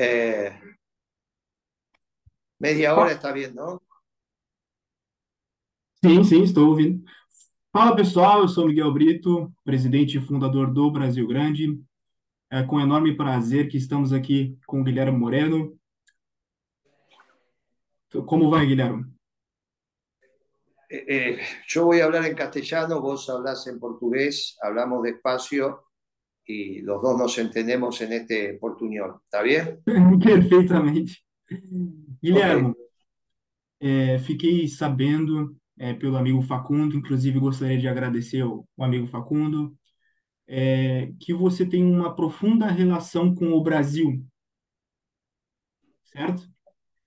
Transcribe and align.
Eh, 0.00 0.52
media 2.60 2.94
hora 2.94 3.10
está 3.10 3.32
bien, 3.32 3.52
não? 3.52 3.80
Sim, 6.04 6.22
sim, 6.22 6.42
estou 6.44 6.68
ouvindo. 6.68 7.04
Fala 7.72 7.96
pessoal, 7.96 8.42
eu 8.42 8.48
sou 8.48 8.68
Miguel 8.68 8.92
Brito, 8.92 9.52
presidente 9.64 10.16
e 10.16 10.20
fundador 10.20 10.72
do 10.72 10.88
Brasil 10.88 11.26
Grande. 11.26 11.82
É 12.48 12.62
com 12.62 12.78
enorme 12.80 13.16
prazer 13.16 13.68
que 13.68 13.76
estamos 13.76 14.12
aqui 14.12 14.56
com 14.68 14.80
o 14.80 14.84
Guilherme 14.84 15.18
Moreno. 15.18 15.76
Como 18.24 18.48
vai, 18.50 18.66
Guilherme? 18.66 19.04
Eh, 20.88 21.04
eh, 21.08 21.40
yo 21.66 21.86
voy 21.86 22.00
a 22.00 22.04
hablar 22.04 22.24
en 22.24 22.36
castellano, 22.36 23.00
vos 23.00 23.28
hablas 23.28 23.66
en 23.66 23.80
portugués, 23.80 24.56
hablamos 24.62 25.02
despacio 25.02 25.87
y 26.48 26.80
los 26.80 27.02
dos 27.02 27.18
nos 27.18 27.38
entendemos 27.38 28.00
en 28.00 28.14
este 28.14 28.54
portuñol. 28.54 29.20
¿Está 29.24 29.42
bien? 29.42 29.80
Perfeitamente. 30.24 31.12
Guilherme, 32.22 32.70
Ok. 32.70 32.78
é, 33.80 34.18
fiquei 34.18 34.66
sabendo 34.68 35.56
é, 35.78 35.94
pelo 35.94 36.16
amigo 36.16 36.42
Facundo, 36.42 36.96
inclusive 36.96 37.38
gostaria 37.38 37.78
de 37.78 37.86
agradecer 37.86 38.42
o, 38.42 38.66
o 38.76 38.82
amigo 38.84 39.06
Facundo, 39.06 39.76
é, 40.46 41.12
que 41.20 41.32
você 41.34 41.66
tem 41.66 41.84
uma 41.84 42.14
profunda 42.16 42.66
relação 42.66 43.34
com 43.34 43.52
o 43.52 43.62
Brasil, 43.62 44.24
certo? 46.04 46.48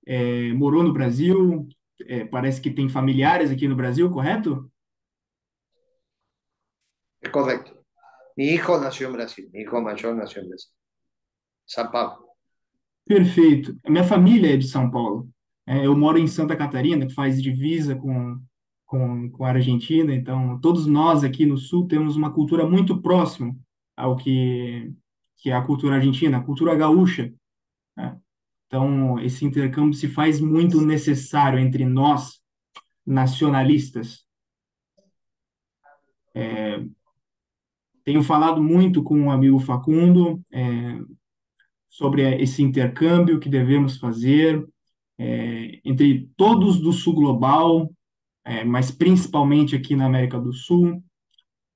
É, 0.06 0.54
morou 0.54 0.84
no 0.84 0.94
Brasil, 0.94 1.68
é, 2.08 2.26
parece 2.26 2.62
que 2.62 2.72
tem 2.72 2.90
familiares 2.90 3.52
aqui 3.52 3.68
no 3.68 3.76
Brasil, 3.76 4.10
correto? 4.12 4.72
Es 7.22 7.32
correcto. 7.32 7.81
Mi 8.38 8.46
hijo 8.46 8.80
nació 8.80 9.08
en 9.08 9.14
Brasil, 9.14 9.50
mi 9.52 9.62
hijo 9.62 9.82
mayor 9.82 10.16
nació 10.16 10.42
en 10.42 10.50
Brasil. 10.50 10.72
San 11.66 11.92
Pablo. 11.92 12.28
Perfeito. 13.06 13.76
Minha 13.88 14.04
família 14.04 14.54
é 14.54 14.58
de 14.58 14.68
São 14.68 14.90
Paulo. 14.90 15.30
É, 15.68 15.86
eu 15.86 15.96
moro 15.96 16.18
em 16.18 16.28
Santa 16.28 16.56
Catarina, 16.56 17.06
que 17.06 17.14
faz 17.14 17.42
divisa 17.42 17.96
com, 17.96 18.40
com, 18.86 19.30
com 19.32 19.46
a 19.46 19.50
Argentina, 19.50 20.14
então 20.14 20.60
todos 20.60 20.86
nós 20.86 21.24
aqui 21.24 21.46
no 21.46 21.58
Sul 21.58 21.88
temos 21.88 22.16
uma 22.16 22.34
cultura 22.34 22.68
muito 22.68 23.02
próxima 23.02 23.56
ao 23.96 24.16
que, 24.16 24.92
que 25.38 25.50
é 25.50 25.54
a 25.54 25.62
cultura 25.62 25.96
argentina, 25.96 26.38
a 26.38 26.44
cultura 26.44 26.76
gaúcha, 26.76 27.34
né? 27.96 28.20
Então, 28.68 29.20
esse 29.20 29.44
intercâmbio 29.44 29.94
se 29.94 30.08
faz 30.08 30.40
muito 30.40 30.80
necessário 30.80 31.60
entre 31.60 31.84
nós, 31.86 32.42
nacionalistas. 33.06 34.26
É, 36.34 36.82
tenho 38.04 38.24
falado 38.24 38.62
muito 38.62 39.04
com 39.04 39.28
o 39.28 39.32
amigo 39.32 39.60
Facundo, 39.60 40.42
é, 40.52 41.00
sobre 41.90 42.24
esse 42.42 42.64
intercâmbio 42.64 43.40
que 43.40 43.50
devemos 43.50 43.98
fazer 43.98 44.66
é, 45.20 45.80
entre 45.84 46.30
todos 46.36 46.80
do 46.80 46.92
Sul 46.92 47.14
Global, 47.14 47.92
é, 48.44 48.64
mas 48.64 48.90
principalmente 48.90 49.76
aqui 49.76 49.96
na 49.96 50.06
América 50.06 50.40
do 50.40 50.54
Sul, 50.54 51.04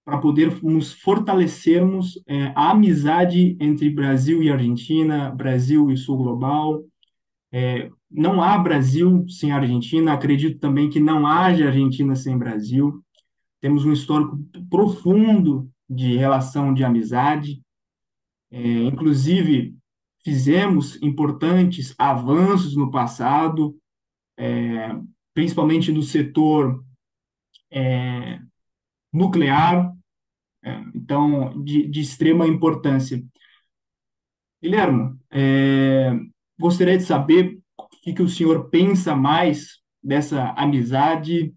para 0.05 0.17
podermos 0.19 0.93
fortalecermos 0.93 2.21
é, 2.27 2.53
a 2.55 2.71
amizade 2.71 3.57
entre 3.59 3.89
Brasil 3.89 4.41
e 4.41 4.49
Argentina, 4.49 5.31
Brasil 5.31 5.91
e 5.91 5.97
Sul 5.97 6.17
Global. 6.17 6.83
É, 7.51 7.89
não 8.09 8.41
há 8.41 8.57
Brasil 8.57 9.27
sem 9.27 9.51
Argentina, 9.51 10.13
acredito 10.13 10.59
também 10.59 10.89
que 10.89 10.99
não 10.99 11.25
haja 11.25 11.67
Argentina 11.67 12.15
sem 12.15 12.37
Brasil. 12.37 13.03
Temos 13.59 13.83
um 13.83 13.91
histórico 13.91 14.39
profundo 14.69 15.69
de 15.89 16.17
relação 16.17 16.73
de 16.73 16.83
amizade, 16.83 17.61
é, 18.51 18.59
inclusive 18.59 19.75
fizemos 20.23 21.01
importantes 21.03 21.93
avanços 21.99 22.75
no 22.75 22.89
passado, 22.89 23.77
é, 24.37 24.89
principalmente 25.35 25.91
no 25.91 26.01
setor 26.01 26.83
é, 27.69 28.39
nuclear, 29.13 29.93
é, 30.63 30.71
então, 30.95 31.63
de, 31.63 31.87
de, 31.87 32.01
extrema 32.01 32.47
importância. 32.47 33.23
Guilherme, 34.61 35.15
é, 35.31 36.11
gostaria 36.59 36.97
de 36.97 37.03
saber 37.03 37.59
o 37.77 37.87
que, 38.01 38.13
que, 38.13 38.21
o 38.23 38.29
senhor 38.29 38.69
pensa 38.69 39.15
mais 39.15 39.79
dessa 40.03 40.51
amizade 40.53 41.53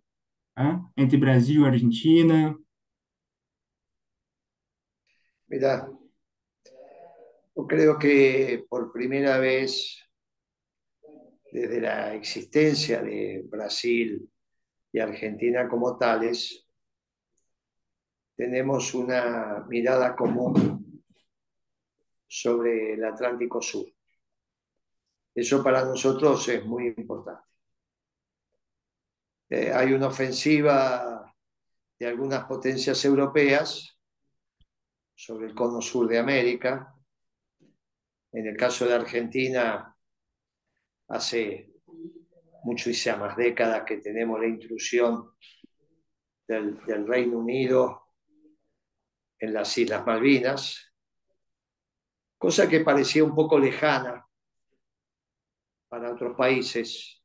entre 0.96 1.16
Brasil 1.16 1.62
e 1.62 1.66
Argentina. 1.66 2.54
Mira, 5.48 5.88
Yo 7.56 7.66
creo 7.66 7.98
que 7.98 8.66
por 8.68 8.92
primera 8.92 9.38
vez 9.38 9.98
desde 11.50 11.80
la 11.80 12.14
existencia 12.14 13.02
de 13.02 13.42
Brasil 13.48 14.30
y 14.92 14.98
Argentina 14.98 15.66
como 15.66 15.96
tales, 15.96 16.66
tenemos 18.36 18.94
una 18.94 19.64
mirada 19.68 20.14
común 20.14 21.02
sobre 22.26 22.92
el 22.92 23.04
Atlántico 23.04 23.62
Sur. 23.62 23.86
Eso 25.34 25.64
para 25.64 25.84
nosotros 25.84 26.46
es 26.48 26.64
muy 26.64 26.88
importante. 26.88 27.48
Eh, 29.48 29.72
hay 29.72 29.94
una 29.94 30.08
ofensiva 30.08 31.34
de 31.98 32.06
algunas 32.06 32.44
potencias 32.44 33.02
europeas 33.06 33.97
sobre 35.18 35.48
el 35.48 35.54
cono 35.54 35.82
sur 35.82 36.06
de 36.06 36.16
América, 36.16 36.94
en 38.30 38.46
el 38.46 38.56
caso 38.56 38.86
de 38.86 38.94
Argentina, 38.94 39.92
hace 41.08 41.72
muchísimas 42.62 43.36
décadas 43.36 43.82
que 43.82 43.96
tenemos 43.96 44.38
la 44.38 44.46
intrusión 44.46 45.32
del, 46.46 46.78
Reino 47.04 47.38
Unido 47.38 48.12
en 49.40 49.52
las 49.52 49.76
Islas 49.76 50.06
Malvinas, 50.06 50.94
cosa 52.38 52.68
que 52.68 52.80
parecía 52.80 53.24
un 53.24 53.34
poco 53.34 53.58
lejana 53.58 54.24
para 55.88 56.12
otros 56.12 56.36
países. 56.36 57.24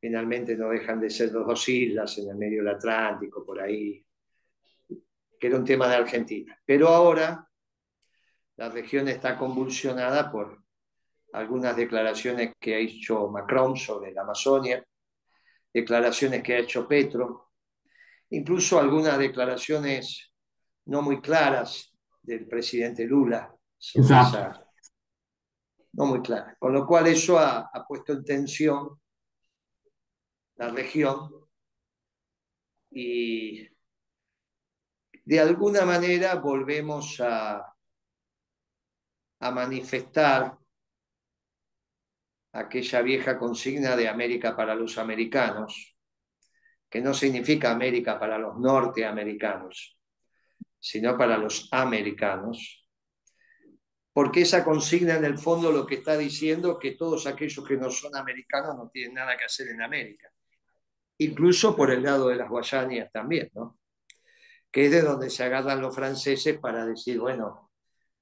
Finalmente 0.00 0.56
no 0.56 0.70
dejan 0.70 1.00
de 1.00 1.10
ser 1.10 1.30
dos 1.30 1.68
islas 1.68 2.18
en 2.18 2.30
el 2.30 2.36
medio 2.36 2.64
del 2.64 2.74
Atlántico, 2.74 3.46
por 3.46 3.60
ahí, 3.60 4.04
que 5.40 5.46
era 5.46 5.56
un 5.56 5.64
tema 5.64 5.88
de 5.88 5.96
Argentina. 5.96 6.56
Pero 6.66 6.88
ahora 6.88 7.48
la 8.56 8.68
región 8.68 9.08
está 9.08 9.38
convulsionada 9.38 10.30
por 10.30 10.62
algunas 11.32 11.74
declaraciones 11.74 12.52
que 12.60 12.74
ha 12.74 12.78
hecho 12.78 13.28
Macron 13.28 13.74
sobre 13.76 14.12
la 14.12 14.20
Amazonia, 14.20 14.84
declaraciones 15.72 16.42
que 16.42 16.54
ha 16.54 16.58
hecho 16.58 16.86
Petro, 16.86 17.52
incluso 18.28 18.78
algunas 18.78 19.18
declaraciones 19.18 20.30
no 20.86 21.00
muy 21.00 21.22
claras 21.22 21.90
del 22.20 22.46
presidente 22.46 23.06
Lula 23.06 23.54
sobre 23.78 24.06
esa, 24.06 24.66
no 25.92 26.04
muy 26.04 26.20
claras. 26.20 26.54
Con 26.58 26.74
lo 26.74 26.86
cual 26.86 27.06
eso 27.06 27.38
ha, 27.38 27.70
ha 27.72 27.86
puesto 27.86 28.12
en 28.12 28.24
tensión 28.24 29.00
la 30.56 30.68
región 30.68 31.30
y 32.90 33.66
de 35.24 35.40
alguna 35.40 35.84
manera 35.84 36.34
volvemos 36.36 37.20
a 37.20 37.74
manifestar 39.40 40.60
aquella 42.52 43.02
vieja 43.02 43.38
consigna 43.38 43.96
de 43.96 44.08
América 44.08 44.56
para 44.56 44.74
los 44.74 44.98
americanos, 44.98 45.96
que 46.88 47.00
no 47.00 47.14
significa 47.14 47.70
América 47.70 48.18
para 48.18 48.38
los 48.38 48.58
norteamericanos, 48.58 49.98
sino 50.78 51.16
para 51.16 51.38
los 51.38 51.68
americanos, 51.72 52.88
porque 54.12 54.42
esa 54.42 54.64
consigna 54.64 55.16
en 55.16 55.24
el 55.24 55.38
fondo 55.38 55.70
lo 55.70 55.86
que 55.86 55.96
está 55.96 56.18
diciendo 56.18 56.78
que 56.78 56.92
todos 56.92 57.26
aquellos 57.26 57.64
que 57.64 57.76
no 57.76 57.90
son 57.90 58.16
americanos 58.16 58.76
no 58.76 58.90
tienen 58.90 59.14
nada 59.14 59.36
que 59.36 59.44
hacer 59.44 59.68
en 59.68 59.82
América, 59.82 60.32
incluso 61.18 61.76
por 61.76 61.90
el 61.92 62.02
lado 62.02 62.28
de 62.28 62.36
las 62.36 62.48
Guayanías 62.48 63.12
también, 63.12 63.50
¿no? 63.54 63.79
Que 64.70 64.86
es 64.86 64.90
de 64.90 65.02
donde 65.02 65.30
se 65.30 65.44
agarran 65.44 65.80
los 65.80 65.94
franceses 65.94 66.58
para 66.58 66.86
decir, 66.86 67.18
bueno, 67.18 67.70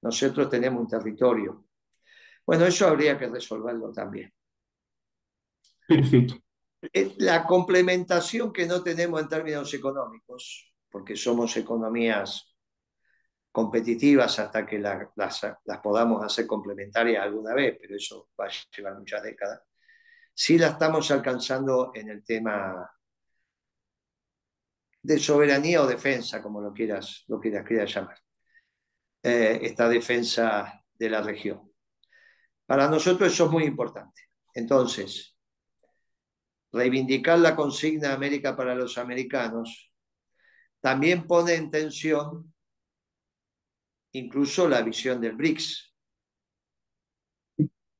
nosotros 0.02 0.48
tenemos 0.48 0.80
un 0.80 0.88
territorio. 0.88 1.66
Bueno, 2.46 2.64
eso 2.64 2.86
habría 2.86 3.18
que 3.18 3.28
resolverlo 3.28 3.92
también. 3.92 4.32
Perfecto. 5.86 6.36
La 7.18 7.44
complementación 7.44 8.52
que 8.52 8.66
no 8.66 8.82
tenemos 8.82 9.20
en 9.20 9.28
términos 9.28 9.74
económicos, 9.74 10.72
porque 10.88 11.16
somos 11.16 11.56
economías 11.56 12.54
competitivas 13.50 14.38
hasta 14.38 14.64
que 14.64 14.78
la, 14.78 15.10
las, 15.16 15.42
las, 15.64 15.78
podamos 15.80 16.24
hacer 16.24 16.46
complementarias 16.46 17.24
alguna 17.24 17.54
vez, 17.54 17.76
pero 17.80 17.96
eso 17.96 18.30
va 18.40 18.46
a 18.46 18.50
llevar 18.76 18.96
muchas 18.96 19.22
décadas, 19.22 19.62
sí 20.32 20.56
la 20.56 20.68
estamos 20.68 21.10
alcanzando 21.10 21.90
en 21.94 22.10
el 22.10 22.22
tema 22.22 22.88
de 25.08 25.18
soberanía 25.18 25.80
o 25.80 25.86
defensa, 25.86 26.42
como 26.42 26.60
lo 26.60 26.74
quieras, 26.74 27.24
lo 27.28 27.40
quieras, 27.40 27.66
quieras 27.66 27.94
llamar 27.94 28.18
eh, 29.22 29.58
esta 29.62 29.88
defensa 29.88 30.84
de 30.92 31.08
la 31.08 31.22
región. 31.22 31.72
Para 32.66 32.90
nosotros 32.90 33.32
eso 33.32 33.46
es 33.46 33.50
muy 33.50 33.64
importante. 33.64 34.28
Entonces, 34.52 35.34
reivindicar 36.72 37.38
la 37.38 37.56
consigna 37.56 38.12
América 38.12 38.54
para 38.54 38.74
los 38.74 38.98
americanos 38.98 39.90
también 40.78 41.26
pone 41.26 41.54
en 41.54 41.70
tensión 41.70 42.52
incluso 44.12 44.68
la 44.68 44.82
visión 44.82 45.22
del 45.22 45.36
BRICS. 45.36 45.94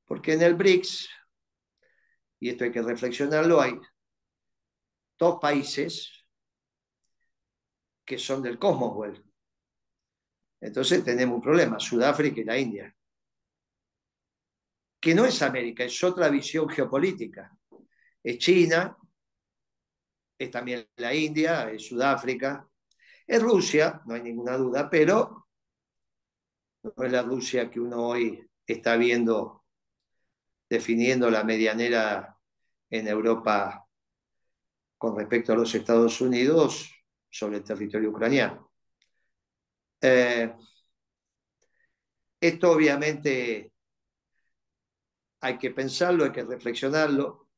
Porque 0.05 0.33
en 0.33 0.43
el 0.43 0.53
BRICS, 0.53 1.09
y 2.39 2.49
esto 2.49 2.65
hay 2.65 2.71
que 2.71 2.83
reflexionarlo, 2.83 3.59
hay 3.59 3.73
dos 5.17 5.39
países 5.41 6.18
que 8.09 8.17
son 8.17 8.41
del 8.41 8.57
Commonwealth. 8.57 9.23
Entonces 10.59 11.03
tenemos 11.03 11.35
un 11.35 11.43
problema, 11.43 11.79
Sudáfrica 11.79 12.41
y 12.41 12.43
la 12.43 12.57
India. 12.57 12.95
Que 14.99 15.13
no 15.13 15.25
es 15.25 15.39
América, 15.43 15.83
es 15.83 16.03
otra 16.03 16.27
visión 16.27 16.67
geopolítica. 16.67 17.55
Es 18.23 18.39
China, 18.39 18.97
es 20.39 20.49
también 20.49 20.89
la 20.95 21.13
India, 21.13 21.69
es 21.69 21.85
Sudáfrica, 21.85 22.67
es 23.27 23.39
Rusia, 23.43 24.01
no 24.07 24.15
hay 24.15 24.23
ninguna 24.23 24.57
duda, 24.57 24.89
pero 24.89 25.47
no 26.81 27.03
es 27.03 27.11
la 27.11 27.21
Rusia 27.21 27.69
que 27.69 27.79
uno 27.79 28.07
hoy 28.07 28.43
está 28.65 28.97
viendo 28.97 29.65
definiendo 30.67 31.29
la 31.29 31.43
medianera 31.43 32.39
en 32.89 33.07
Europa 33.07 33.87
con 34.97 35.15
respecto 35.15 35.53
a 35.53 35.55
los 35.55 35.73
Estados 35.75 36.21
Unidos 36.21 36.98
sobre 37.29 37.57
el 37.57 37.63
territorio 37.63 38.09
ucraniano. 38.09 38.71
Eh, 40.01 40.53
esto 42.39 42.71
obviamente 42.71 43.73
hay 45.41 45.57
que 45.57 45.71
pensarlo, 45.71 46.25
hay 46.25 46.31
que 46.31 46.43
reflexionarlo, 46.43 47.49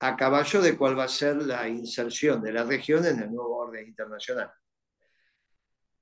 a 0.00 0.16
caballo 0.16 0.60
de 0.60 0.76
cuál 0.76 0.98
va 0.98 1.04
a 1.04 1.08
ser 1.08 1.36
la 1.36 1.68
inserción 1.68 2.42
de 2.42 2.52
la 2.52 2.64
región 2.64 3.04
en 3.06 3.20
el 3.20 3.32
nuevo 3.32 3.56
orden 3.56 3.86
internacional. 3.86 4.50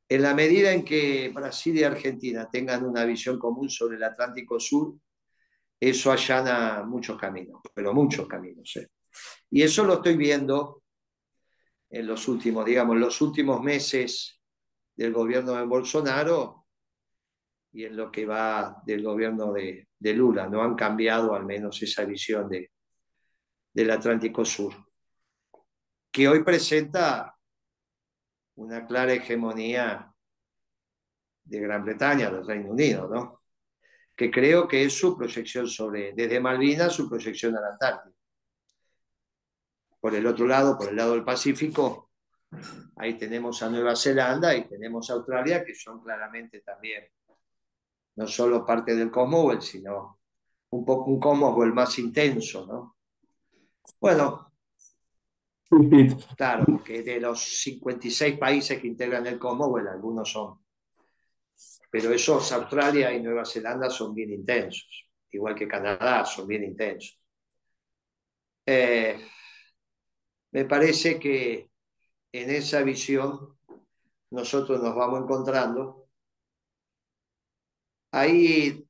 En 0.08 0.22
la 0.22 0.34
medida 0.34 0.72
en 0.72 0.84
que 0.84 1.30
Brasil 1.32 1.76
y 1.78 1.84
Argentina 1.84 2.48
tengan 2.50 2.84
una 2.84 3.04
visión 3.04 3.38
común 3.38 3.70
sobre 3.70 3.96
el 3.96 4.04
Atlántico 4.04 4.58
Sur, 4.60 4.96
eso 5.80 6.12
allana 6.12 6.82
muchos 6.84 7.18
caminos, 7.18 7.60
pero 7.72 7.94
muchos 7.94 8.26
caminos. 8.26 8.76
¿eh? 8.76 8.88
Y 9.50 9.62
eso 9.62 9.84
lo 9.84 9.94
estoy 9.94 10.16
viendo 10.16 10.83
en 11.94 12.08
los 12.08 12.26
últimos, 12.26 12.64
digamos, 12.64 12.96
los 12.96 13.20
últimos 13.20 13.62
meses 13.62 14.40
del 14.96 15.12
gobierno 15.12 15.52
de 15.52 15.64
Bolsonaro 15.64 16.66
y 17.70 17.84
en 17.84 17.96
lo 17.96 18.10
que 18.10 18.26
va 18.26 18.82
del 18.84 19.00
gobierno 19.04 19.52
de, 19.52 19.86
Lula. 20.00 20.48
No 20.48 20.62
han 20.62 20.74
cambiado 20.74 21.34
al 21.34 21.46
menos 21.46 21.80
esa 21.82 22.04
visión 22.04 22.48
de, 22.48 22.72
del 23.72 23.90
Atlántico 23.92 24.44
Sur, 24.44 24.74
que 26.10 26.28
hoy 26.28 26.42
presenta 26.42 27.32
una 28.56 28.84
clara 28.84 29.12
hegemonía 29.12 30.12
de 31.44 31.60
Gran 31.60 31.84
Bretaña, 31.84 32.28
del 32.28 32.44
Reino 32.44 32.70
Unido, 32.70 33.08
¿no? 33.08 33.42
que 34.16 34.32
creo 34.32 34.66
que 34.66 34.84
es 34.84 34.98
su 34.98 35.16
proyección 35.16 35.68
sobre, 35.68 36.12
desde 36.12 36.40
Malvinas, 36.40 36.92
su 36.92 37.08
proyección 37.08 37.56
al 37.56 37.64
Antártico. 37.64 38.16
Por 40.04 40.14
el 40.14 40.26
otro 40.26 40.46
lado, 40.46 40.76
por 40.76 40.90
el 40.90 40.96
lado 40.96 41.12
del 41.12 41.24
Pacífico, 41.24 42.10
ahí 42.96 43.16
tenemos 43.16 43.62
a 43.62 43.70
Nueva 43.70 43.96
Zelanda 43.96 44.54
y 44.54 44.68
tenemos 44.68 45.08
a 45.08 45.14
Australia, 45.14 45.64
que 45.64 45.74
son 45.74 46.02
claramente 46.02 46.60
también 46.60 47.08
no 48.16 48.26
solo 48.26 48.66
parte 48.66 48.94
del 48.94 49.10
Commonwealth, 49.10 49.62
sino 49.62 50.20
un 50.68 50.84
poco 50.84 51.10
un 51.10 51.18
Commonwealth 51.18 51.72
más 51.72 51.98
intenso, 51.98 52.66
¿no? 52.66 52.98
Bueno, 53.98 54.52
claro, 56.36 56.84
que 56.84 57.02
de 57.02 57.18
los 57.18 57.42
56 57.42 58.38
países 58.38 58.78
que 58.78 58.86
integran 58.86 59.26
el 59.26 59.38
Commonwealth, 59.38 59.88
algunos 59.88 60.30
son 60.30 60.58
pero 61.90 62.12
esos 62.12 62.52
Australia 62.52 63.10
y 63.10 63.22
Nueva 63.22 63.46
Zelanda 63.46 63.88
son 63.88 64.14
bien 64.14 64.32
intensos, 64.32 65.08
igual 65.30 65.54
que 65.54 65.66
Canadá, 65.66 66.26
son 66.26 66.46
bien 66.46 66.64
intensos. 66.64 67.18
Eh, 68.66 69.18
me 70.54 70.64
parece 70.64 71.18
que 71.18 71.68
en 72.30 72.50
esa 72.50 72.82
visión 72.82 73.58
nosotros 74.30 74.80
nos 74.80 74.94
vamos 74.94 75.22
encontrando. 75.22 76.08
Ahí 78.12 78.86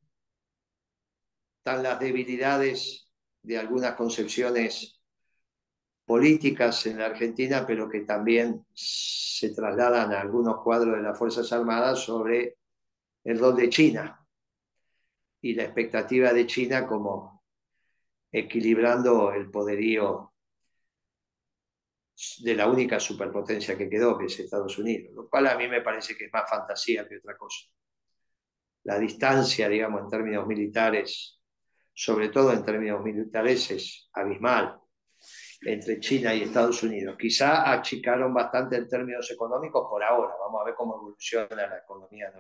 están 1.56 1.82
las 1.82 1.98
debilidades 1.98 3.08
de 3.42 3.58
algunas 3.58 3.94
concepciones 3.94 5.00
políticas 6.04 6.84
en 6.84 6.98
la 6.98 7.06
Argentina, 7.06 7.64
pero 7.66 7.88
que 7.88 8.00
también 8.00 8.66
se 8.74 9.54
trasladan 9.54 10.12
a 10.12 10.20
algunos 10.20 10.62
cuadros 10.62 10.96
de 10.96 11.02
las 11.02 11.18
Fuerzas 11.18 11.50
Armadas 11.50 12.00
sobre 12.00 12.58
el 13.24 13.38
rol 13.38 13.56
de 13.56 13.70
China 13.70 14.22
y 15.40 15.54
la 15.54 15.64
expectativa 15.64 16.30
de 16.34 16.46
China 16.46 16.86
como 16.86 17.42
equilibrando 18.30 19.32
el 19.32 19.50
poderío 19.50 20.33
de 22.42 22.54
la 22.54 22.68
única 22.68 23.00
superpotencia 23.00 23.76
que 23.76 23.88
quedó, 23.88 24.16
que 24.16 24.26
es 24.26 24.38
Estados 24.38 24.78
Unidos, 24.78 25.12
lo 25.14 25.28
cual 25.28 25.48
a 25.48 25.56
mí 25.56 25.66
me 25.66 25.80
parece 25.80 26.16
que 26.16 26.26
es 26.26 26.32
más 26.32 26.48
fantasía 26.48 27.08
que 27.08 27.18
otra 27.18 27.36
cosa. 27.36 27.66
La 28.84 28.98
distancia, 28.98 29.68
digamos, 29.68 30.02
en 30.02 30.10
términos 30.10 30.46
militares, 30.46 31.40
sobre 31.92 32.28
todo 32.28 32.52
en 32.52 32.64
términos 32.64 33.02
militares, 33.02 33.70
es 33.70 34.10
abismal 34.12 34.78
entre 35.62 35.98
China 36.00 36.34
y 36.34 36.42
Estados 36.42 36.82
Unidos. 36.82 37.16
Quizá 37.18 37.72
achicaron 37.72 38.32
bastante 38.32 38.76
en 38.76 38.88
términos 38.88 39.30
económicos 39.30 39.86
por 39.88 40.02
ahora. 40.02 40.34
Vamos 40.38 40.60
a 40.60 40.64
ver 40.64 40.74
cómo 40.74 40.96
evoluciona 40.96 41.66
la 41.66 41.78
economía 41.78 42.32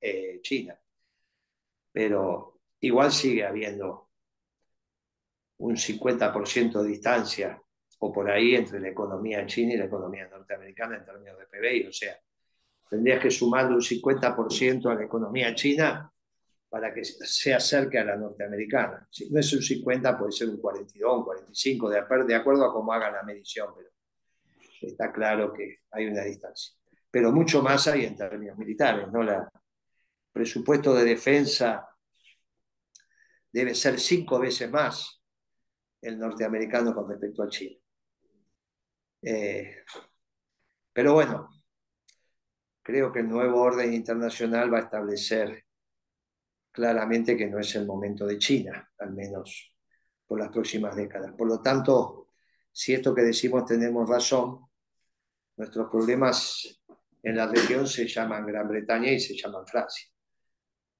eh, 0.00 0.40
china. 0.40 0.78
Pero 1.92 2.60
igual 2.80 3.12
sigue 3.12 3.44
habiendo 3.44 4.08
un 5.58 5.76
50% 5.76 6.82
de 6.82 6.88
distancia 6.88 7.61
o 8.04 8.12
por 8.12 8.28
ahí 8.28 8.56
entre 8.56 8.80
la 8.80 8.88
economía 8.88 9.46
china 9.46 9.74
y 9.74 9.76
la 9.76 9.84
economía 9.84 10.26
norteamericana 10.26 10.96
en 10.96 11.04
términos 11.04 11.38
de 11.38 11.46
PBI. 11.46 11.86
O 11.86 11.92
sea, 11.92 12.18
tendrías 12.90 13.22
que 13.22 13.30
sumarle 13.30 13.76
un 13.76 13.80
50% 13.80 14.90
a 14.90 14.94
la 14.96 15.04
economía 15.04 15.54
china 15.54 16.12
para 16.68 16.92
que 16.92 17.04
se 17.04 17.54
acerque 17.54 18.00
a 18.00 18.04
la 18.04 18.16
norteamericana. 18.16 19.06
Si 19.08 19.30
no 19.30 19.38
es 19.38 19.52
un 19.52 19.62
50, 19.62 20.18
puede 20.18 20.32
ser 20.32 20.48
un 20.48 20.60
42, 20.60 21.16
un 21.16 21.24
45, 21.24 21.90
de, 21.90 22.34
acuerdo 22.34 22.64
a 22.64 22.72
cómo 22.72 22.92
hagan 22.92 23.12
la 23.12 23.22
medición, 23.22 23.68
pero 23.76 23.90
está 24.80 25.12
claro 25.12 25.52
que 25.52 25.82
hay 25.92 26.06
una 26.06 26.24
distancia. 26.24 26.74
Pero 27.08 27.30
mucho 27.30 27.62
más 27.62 27.86
hay 27.86 28.04
en 28.06 28.16
términos 28.16 28.58
militares, 28.58 29.12
¿no? 29.12 29.22
El 29.22 29.42
presupuesto 30.32 30.92
de 30.92 31.04
defensa 31.04 31.88
debe 33.52 33.76
ser 33.76 34.00
cinco 34.00 34.40
veces 34.40 34.68
más 34.68 35.22
el 36.00 36.18
norteamericano 36.18 36.92
con 36.92 37.08
respecto 37.08 37.44
a 37.44 37.48
China. 37.48 37.76
Eh, 39.22 39.76
pero 40.92 41.14
bueno, 41.14 41.48
creo 42.82 43.12
que 43.12 43.20
el 43.20 43.28
nuevo 43.28 43.60
orden 43.62 43.94
internacional 43.94 44.72
va 44.72 44.78
a 44.78 44.82
establecer 44.82 45.64
claramente 46.72 47.36
que 47.36 47.46
no 47.46 47.58
es 47.58 47.74
el 47.76 47.86
momento 47.86 48.26
de 48.26 48.38
China, 48.38 48.90
al 48.98 49.12
menos 49.12 49.74
por 50.26 50.40
las 50.40 50.50
próximas 50.50 50.96
décadas. 50.96 51.32
Por 51.36 51.46
lo 51.46 51.60
tanto, 51.60 52.28
si 52.72 52.94
esto 52.94 53.14
que 53.14 53.22
decimos 53.22 53.66
tenemos 53.66 54.08
razón, 54.08 54.66
nuestros 55.56 55.90
problemas 55.90 56.82
en 57.22 57.36
la 57.36 57.46
región 57.46 57.86
se 57.86 58.08
llaman 58.08 58.46
Gran 58.46 58.68
Bretaña 58.68 59.12
y 59.12 59.20
se 59.20 59.36
llaman 59.36 59.66
Francia. 59.66 60.08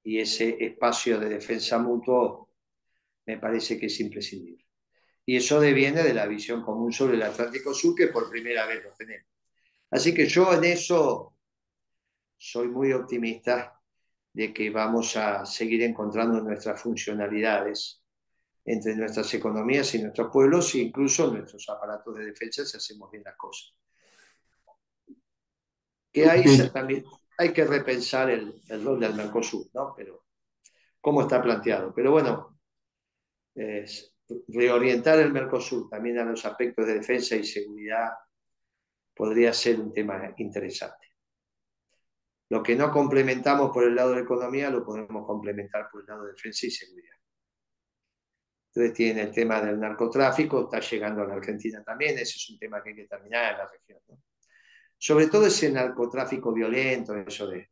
Y 0.04 0.18
ese 0.18 0.56
espacio 0.60 1.18
de 1.18 1.28
defensa 1.28 1.78
mutuo 1.78 2.50
me 3.26 3.38
parece 3.38 3.78
que 3.78 3.86
es 3.86 4.00
imprescindible. 4.00 4.64
Y 5.24 5.36
eso 5.36 5.60
deviene 5.60 6.02
de 6.02 6.14
la 6.14 6.26
visión 6.26 6.62
común 6.62 6.92
sobre 6.92 7.16
el 7.16 7.22
Atlántico 7.22 7.72
Sur, 7.72 7.94
que 7.94 8.08
por 8.08 8.28
primera 8.28 8.66
vez 8.66 8.82
lo 8.82 8.92
tenemos. 8.92 9.28
Así 9.90 10.12
que 10.14 10.26
yo 10.26 10.52
en 10.52 10.64
eso 10.64 11.34
soy 12.36 12.68
muy 12.68 12.92
optimista 12.92 13.80
de 14.32 14.52
que 14.52 14.70
vamos 14.70 15.16
a 15.16 15.44
seguir 15.44 15.82
encontrando 15.82 16.40
nuestras 16.40 16.80
funcionalidades 16.80 18.02
entre 18.64 18.96
nuestras 18.96 19.32
economías 19.34 19.94
y 19.94 20.02
nuestros 20.02 20.30
pueblos 20.32 20.74
e 20.74 20.78
incluso 20.78 21.30
nuestros 21.30 21.68
aparatos 21.68 22.16
de 22.16 22.26
defensa 22.26 22.64
si 22.64 22.76
hacemos 22.76 23.10
bien 23.10 23.24
las 23.24 23.36
cosas. 23.36 23.74
Que 26.12 26.28
ahí 26.28 26.44
también 26.72 27.04
hay 27.38 27.52
que 27.52 27.64
repensar 27.64 28.30
el, 28.30 28.60
el, 28.68 28.84
rol 28.84 29.00
del 29.00 29.14
Mercosur, 29.14 29.68
¿no? 29.72 29.94
Pero 29.96 30.24
cómo 31.00 31.22
está 31.22 31.42
planteado. 31.42 31.92
Pero 31.94 32.12
bueno, 32.12 32.58
reorientar 34.48 35.18
el 35.18 35.32
Mercosur 35.32 35.88
también 35.88 36.18
a 36.18 36.24
los 36.24 36.44
aspectos 36.44 36.86
de 36.86 36.94
defensa 36.94 37.36
y 37.36 37.44
seguridad 37.44 38.10
podría 39.14 39.52
ser 39.52 39.80
un 39.80 39.92
tema 39.92 40.34
interesante. 40.38 41.08
Lo 42.48 42.62
que 42.62 42.76
no 42.76 42.90
complementamos 42.90 43.70
por 43.72 43.84
el 43.84 43.94
lado 43.94 44.12
de 44.12 44.22
economía 44.22 44.70
lo 44.70 44.84
podemos 44.84 45.26
complementar 45.26 45.88
por 45.90 46.02
el 46.02 46.06
lado 46.06 46.24
de 46.24 46.32
defensa 46.32 46.66
y 46.66 46.70
seguridad. 46.70 47.16
Entonces 48.68 48.94
tiene 48.94 49.22
el 49.22 49.32
tema 49.32 49.60
del 49.60 49.78
narcotráfico, 49.78 50.64
está 50.64 50.80
llegando 50.80 51.22
a 51.22 51.26
la 51.26 51.34
Argentina 51.34 51.82
también, 51.82 52.14
ese 52.14 52.36
es 52.36 52.50
un 52.50 52.58
tema 52.58 52.82
que 52.82 52.90
hay 52.90 52.96
que 52.96 53.06
terminar 53.06 53.52
en 53.52 53.58
la 53.58 53.68
región. 53.68 54.00
Sobre 54.96 55.26
todo 55.26 55.46
ese 55.46 55.70
narcotráfico 55.70 56.52
violento, 56.52 57.14
eso 57.16 57.48
de, 57.48 57.70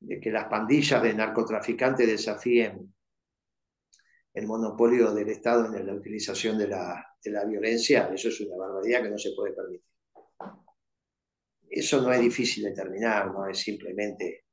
de 0.00 0.20
que 0.20 0.30
las 0.30 0.46
pandillas 0.46 1.02
de 1.02 1.14
narcotraficantes 1.14 2.06
desafíen 2.06 2.94
el 4.34 4.46
monopolio 4.48 5.14
del 5.14 5.28
Estado 5.28 5.72
en 5.72 5.86
la 5.86 5.94
utilización 5.94 6.58
de 6.58 6.66
la, 6.66 7.44
violencia, 7.46 8.10
eso 8.12 8.28
es 8.28 8.40
una 8.40 8.56
barbaridad 8.56 9.02
que 9.02 9.10
no 9.10 9.18
se 9.18 9.32
puede 9.32 9.54
permitir. 9.54 9.88
Eso 11.70 12.02
no 12.02 12.12
es 12.12 12.20
difícil 12.20 12.64
de 12.64 12.72
terminar, 12.72 13.32
no 13.32 13.46
es 13.46 13.58
simplemente 13.58 14.46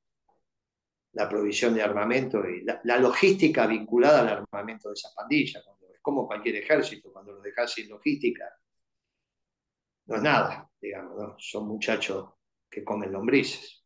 la 1.13 1.27
provisión 1.27 1.73
de 1.73 1.81
armamento 1.81 2.47
y 2.47 2.63
la, 2.63 2.97
logística 2.97 3.65
vinculada 3.67 4.21
al 4.21 4.29
armamento 4.29 4.89
de 4.89 4.93
esas 4.93 5.13
pandillas. 5.15 5.63
Es 5.93 5.99
como 6.01 6.27
cualquier 6.27 6.57
ejército, 6.57 7.11
cuando 7.11 7.33
lo 7.33 7.41
dejas 7.41 7.73
sin 7.73 7.89
logística, 7.89 8.45
no 10.05 10.15
es 10.15 10.21
nada, 10.21 10.69
digamos, 10.79 11.35
son 11.39 11.67
muchachos 11.67 12.33
que 12.69 12.83
comen 12.83 13.11
lombrices. 13.11 13.83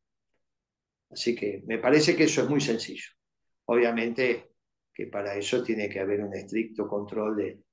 Así 1.10 1.34
que 1.36 1.64
me 1.66 1.78
parece 1.78 2.16
que 2.16 2.26
eso 2.26 2.44
es 2.44 2.50
muy 2.50 2.60
sencillo. 2.60 3.10
Obviamente 3.66 4.55
que 4.96 5.08
para 5.08 5.36
eso 5.36 5.62
tiene 5.62 5.90
que 5.90 6.00
haber 6.00 6.22
un 6.22 6.34
estricto 6.34 6.88
control 6.88 7.36
de, 7.36 7.64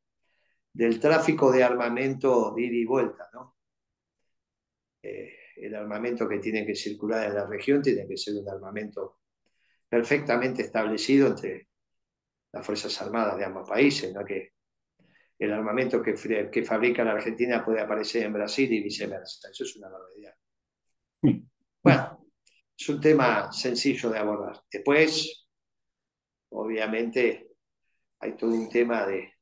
del 0.73 0.99
tráfico 0.99 1.53
de 1.53 1.63
armamento 1.63 2.53
de 2.53 2.63
ida 2.63 2.75
y 2.75 2.85
vuelta, 2.85 3.31
¿no? 3.33 3.57
Eh, 5.01 5.33
el 5.57 5.75
armamento 5.77 6.29
que 6.29 6.39
tiene 6.39 6.67
que 6.67 6.75
circular 6.75 7.29
en 7.29 7.35
la 7.35 7.47
región 7.47 7.81
tiene 7.81 8.09
que 8.09 8.17
ser 8.17 8.35
un 8.35 8.49
armamento 8.49 9.21
perfectamente 9.89 10.63
establecido 10.63 11.29
entre 11.29 11.69
las 12.51 12.67
Fuerzas 12.67 13.01
Armadas 13.01 13.39
de 13.39 13.45
ambos 13.45 13.69
países, 13.69 14.13
no 14.13 14.25
que 14.25 14.55
el 15.39 15.53
armamento 15.53 16.03
que, 16.03 16.15
que 16.51 16.65
fabrica 16.65 17.05
la 17.05 17.13
Argentina 17.13 17.65
puede 17.65 17.81
aparecer 17.81 18.25
en 18.25 18.33
Brasil 18.33 18.73
y 18.73 18.83
viceversa. 18.83 19.49
Eso 19.51 19.65
es 19.65 19.77
una 19.77 19.89
barbaridad. 19.89 20.35
Bueno, 21.83 22.27
es 22.77 22.89
un 22.89 23.01
tema 23.01 23.53
sencillo 23.53 24.11
de 24.11 24.19
abordar. 24.19 24.63
Después, 24.71 25.42
obviamente, 26.53 27.51
hay 28.21 28.37
todo 28.37 28.51
un 28.51 28.69
tema 28.69 29.07
de, 29.07 29.33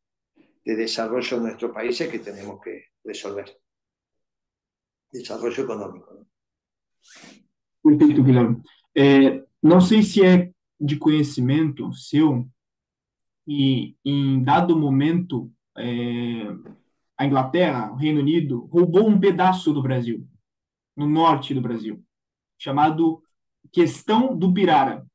de 0.65 0.77
desarrollo 0.77 1.37
en 1.37 1.43
nuestros 1.43 1.73
países 1.73 2.09
que 2.09 2.19
tenemos 2.19 2.61
que 2.61 2.85
resolver 3.05 3.61
desarrollo 5.13 5.65
econômico. 5.65 6.27
Perfeito, 7.83 8.23
Guilherme. 8.23 8.63
É, 8.97 9.45
não 9.63 9.81
sei 9.81 10.03
se 10.03 10.25
é 10.25 10.53
de 10.81 10.97
conhecimento 10.97 11.93
seu 11.93 12.49
e 13.47 13.97
em 14.05 14.43
dado 14.43 14.79
momento 14.79 15.53
é, 15.77 15.85
a 17.17 17.27
Inglaterra, 17.27 17.93
o 17.93 17.97
Reino 17.97 18.21
Unido, 18.21 18.67
roubou 18.67 19.09
um 19.09 19.19
pedaço 19.19 19.73
do 19.73 19.83
Brasil, 19.83 20.27
no 20.97 21.07
norte 21.09 21.53
do 21.53 21.61
Brasil, 21.61 22.03
chamado 22.59 23.23
Questão 23.73 24.37
do 24.37 24.53
Pirara. 24.53 25.07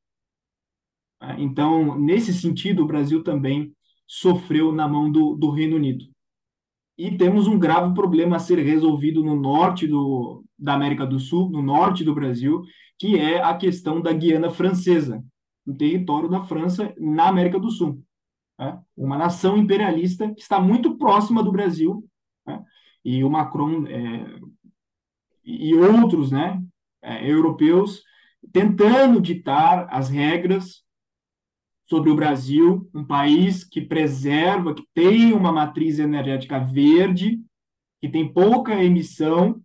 Então, 1.38 1.98
nesse 1.98 2.32
sentido, 2.32 2.82
o 2.82 2.86
Brasil 2.86 3.22
também 3.22 3.72
sofreu 4.06 4.72
na 4.72 4.86
mão 4.86 5.10
do, 5.10 5.34
do 5.34 5.50
Reino 5.50 5.76
Unido. 5.76 6.04
E 6.96 7.16
temos 7.16 7.46
um 7.46 7.58
grave 7.58 7.94
problema 7.94 8.36
a 8.36 8.38
ser 8.40 8.58
resolvido 8.58 9.22
no 9.22 9.36
norte 9.36 9.86
do, 9.86 10.44
da 10.58 10.74
América 10.74 11.06
do 11.06 11.18
Sul, 11.18 11.50
no 11.50 11.60
norte 11.60 12.04
do 12.04 12.14
Brasil, 12.14 12.62
que 12.98 13.18
é 13.18 13.42
a 13.42 13.54
questão 13.54 14.00
da 14.00 14.12
Guiana 14.12 14.50
Francesa, 14.50 15.22
um 15.66 15.74
território 15.74 16.28
da 16.28 16.44
França 16.44 16.94
na 16.98 17.28
América 17.28 17.58
do 17.58 17.70
Sul. 17.70 18.02
Né? 18.58 18.80
Uma 18.96 19.18
nação 19.18 19.58
imperialista 19.58 20.32
que 20.32 20.40
está 20.40 20.58
muito 20.58 20.96
próxima 20.96 21.42
do 21.42 21.52
Brasil, 21.52 22.04
né? 22.46 22.64
e 23.04 23.22
o 23.22 23.28
Macron 23.28 23.86
é, 23.86 24.40
e 25.44 25.74
outros 25.74 26.30
né, 26.32 26.60
é, 27.02 27.30
europeus 27.30 28.02
tentando 28.52 29.20
ditar 29.20 29.86
as 29.90 30.08
regras 30.08 30.85
sobre 31.88 32.10
o 32.10 32.16
Brasil, 32.16 32.88
um 32.92 33.04
país 33.04 33.62
que 33.62 33.80
preserva, 33.80 34.74
que 34.74 34.84
tem 34.92 35.32
uma 35.32 35.52
matriz 35.52 35.98
energética 35.98 36.58
verde, 36.58 37.40
que 38.00 38.08
tem 38.08 38.30
pouca 38.30 38.82
emissão 38.82 39.60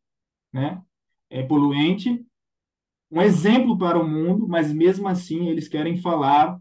né, 0.53 0.81
é, 1.29 1.41
poluente, 1.41 2.23
um 3.11 3.21
exemplo 3.21 3.77
para 3.77 3.99
o 3.99 4.07
mundo, 4.07 4.47
mas 4.47 4.71
mesmo 4.71 5.07
assim 5.07 5.47
eles 5.47 5.67
querem 5.67 5.97
falar 5.97 6.59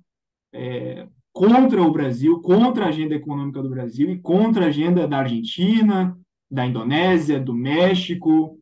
é, 0.53 1.07
contra 1.33 1.81
o 1.83 1.93
Brasil, 1.93 2.41
contra 2.41 2.87
a 2.87 2.89
agenda 2.89 3.15
econômica 3.15 3.63
do 3.63 3.71
Brasil 3.71 4.11
e 4.11 4.19
contra 4.19 4.65
a 4.65 4.69
agenda 4.69 5.07
da 5.07 5.19
Argentina, 5.19 6.19
da 6.51 6.67
Indonésia, 6.67 7.39
do 7.39 7.55
México, 7.55 8.59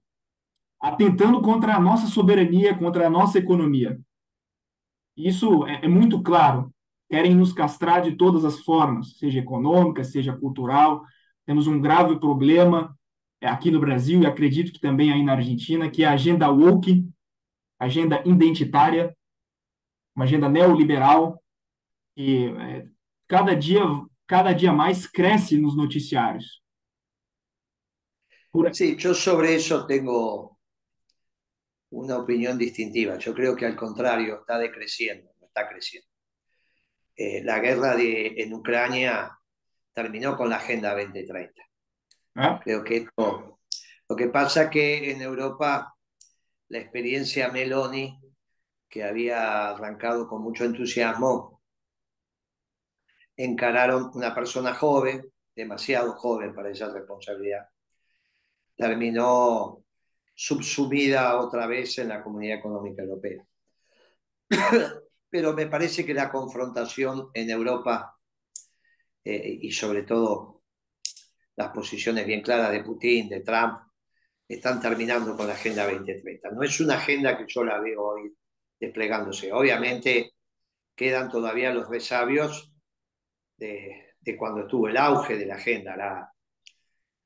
atentando 0.80 1.40
contra 1.40 1.76
a 1.76 1.80
nossa 1.80 2.08
soberania, 2.08 2.76
contra 2.76 3.06
a 3.06 3.10
nossa 3.10 3.38
economia. 3.38 3.98
Isso 5.16 5.66
é, 5.66 5.86
é 5.86 5.88
muito 5.88 6.22
claro 6.22 6.70
querem 7.08 7.34
nos 7.34 7.52
castrar 7.52 8.02
de 8.02 8.16
todas 8.16 8.44
as 8.44 8.60
formas, 8.60 9.18
seja 9.18 9.38
econômica, 9.38 10.04
seja 10.04 10.36
cultural. 10.36 11.02
Temos 11.46 11.66
um 11.66 11.80
grave 11.80 12.18
problema 12.20 12.96
é, 13.40 13.48
aqui 13.48 13.70
no 13.70 13.80
Brasil 13.80 14.22
e 14.22 14.26
acredito 14.26 14.72
que 14.72 14.80
também 14.80 15.12
aí 15.12 15.22
na 15.22 15.32
Argentina, 15.32 15.90
que 15.90 16.04
é 16.04 16.06
a 16.06 16.12
agenda 16.12 16.50
woke, 16.50 17.08
agenda 17.78 18.22
identitária, 18.26 19.16
uma 20.14 20.24
agenda 20.24 20.48
neoliberal 20.48 21.42
que 22.14 22.46
é, 22.48 22.86
cada 23.28 23.54
dia 23.54 23.82
cada 24.26 24.52
dia 24.52 24.72
mais 24.72 25.06
cresce 25.06 25.56
nos 25.56 25.74
noticiários. 25.74 26.62
Por... 28.52 28.74
Sí, 28.74 28.96
sobre 29.14 29.54
eso 29.54 29.86
tengo 29.86 30.58
una 31.90 32.18
opinión 32.18 32.58
distintiva. 32.58 33.16
Yo 33.18 33.32
creo 33.32 33.56
que 33.56 33.64
al 33.64 33.76
contrario 33.76 34.40
está 34.40 34.58
decreciendo, 34.58 35.30
está 35.40 35.66
creciendo. 35.68 36.07
Eh, 37.20 37.42
la 37.42 37.58
guerra 37.58 37.96
de, 37.96 38.34
en 38.36 38.54
Ucrania 38.54 39.36
terminó 39.92 40.36
con 40.36 40.48
la 40.48 40.58
Agenda 40.58 40.94
2030. 40.94 41.62
¿Ah? 42.36 42.60
Creo 42.62 42.84
que 42.84 42.98
esto, 42.98 43.58
lo 44.08 44.14
que 44.14 44.28
pasa 44.28 44.62
es 44.64 44.70
que 44.70 45.10
en 45.10 45.20
Europa 45.20 45.96
la 46.68 46.78
experiencia 46.78 47.48
Meloni, 47.48 48.20
que 48.88 49.02
había 49.02 49.70
arrancado 49.70 50.28
con 50.28 50.42
mucho 50.42 50.64
entusiasmo, 50.64 51.60
encararon 53.36 54.12
una 54.14 54.32
persona 54.32 54.72
joven, 54.74 55.28
demasiado 55.56 56.12
joven 56.12 56.54
para 56.54 56.70
esa 56.70 56.92
responsabilidad, 56.92 57.68
terminó 58.76 59.82
subsumida 60.36 61.40
otra 61.40 61.66
vez 61.66 61.98
en 61.98 62.10
la 62.10 62.22
Comunidad 62.22 62.58
Económica 62.58 63.02
Europea. 63.02 63.44
Pero 65.30 65.52
me 65.52 65.66
parece 65.66 66.04
que 66.04 66.14
la 66.14 66.30
confrontación 66.30 67.30
en 67.34 67.50
Europa 67.50 68.18
eh, 69.24 69.58
y 69.62 69.72
sobre 69.72 70.02
todo 70.02 70.62
las 71.56 71.70
posiciones 71.70 72.26
bien 72.26 72.42
claras 72.42 72.72
de 72.72 72.84
Putin, 72.84 73.28
de 73.28 73.40
Trump, 73.40 73.80
están 74.46 74.80
terminando 74.80 75.36
con 75.36 75.46
la 75.46 75.54
Agenda 75.54 75.90
2030. 75.90 76.50
No 76.50 76.62
es 76.62 76.80
una 76.80 76.94
agenda 76.94 77.36
que 77.36 77.44
yo 77.46 77.64
la 77.64 77.80
veo 77.80 78.02
hoy 78.02 78.32
desplegándose. 78.78 79.52
Obviamente 79.52 80.34
quedan 80.94 81.28
todavía 81.28 81.72
los 81.74 81.88
resabios 81.88 82.72
de, 83.56 84.14
de 84.20 84.36
cuando 84.36 84.62
estuvo 84.62 84.88
el 84.88 84.96
auge 84.96 85.36
de 85.36 85.46
la 85.46 85.56
agenda, 85.56 85.96
la 85.96 86.32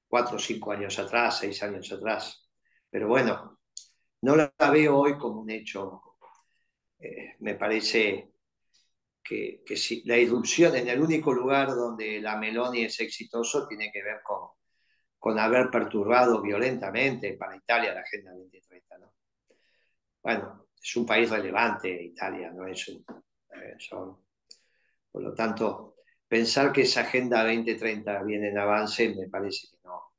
cuatro 0.09 0.37
o 0.37 0.39
cinco 0.39 0.73
años 0.73 0.99
atrás, 0.99 1.39
seis 1.39 1.63
años 1.63 1.91
atrás. 1.93 2.49
Pero 2.91 3.09
bueno, 3.09 3.61
no 4.23 4.37
la 4.37 4.53
veo 4.71 4.99
hoy 4.99 5.17
como 5.17 5.41
un 5.41 5.51
hecho 5.51 6.12
eh, 7.03 7.37
me 7.41 7.55
parece 7.55 8.33
que, 9.23 9.63
que 9.67 9.77
si, 9.77 10.03
la 10.05 10.17
irrupción 10.17 10.77
en 10.77 10.89
el 10.89 11.01
único 11.01 11.33
lugar 11.33 11.69
donde 11.69 12.21
la 12.21 12.37
Meloni 12.37 12.85
es 12.85 13.01
exitoso 13.01 13.67
tiene 13.67 13.91
que 13.91 14.03
ver 14.03 14.21
con, 14.23 14.51
con 15.19 15.39
haber 15.39 15.71
perturbado 15.71 16.41
violentamente 16.41 17.35
para 17.35 17.57
Italia 17.57 17.95
la 17.95 18.01
Agenda 18.01 18.33
2030. 18.33 18.99
¿no? 18.99 19.15
Bueno, 20.23 20.67
es 20.81 20.97
un 20.97 21.07
país 21.07 21.31
relevante 21.31 22.03
Italia, 22.03 22.51
no 22.51 22.67
es 22.67 22.89
un... 22.89 23.05
Eh, 23.55 23.77
son, 23.79 24.19
por 25.11 25.23
lo 25.23 25.35
tanto, 25.35 25.97
pensar 26.27 26.73
que 26.73 26.83
esa 26.83 27.03
Agenda 27.03 27.45
2030 27.45 28.23
viene 28.25 28.49
en 28.49 28.59
avance 28.59 29.15
me 29.15 29.29
parece 29.29 29.69
que 29.71 29.77
no. 29.85 30.13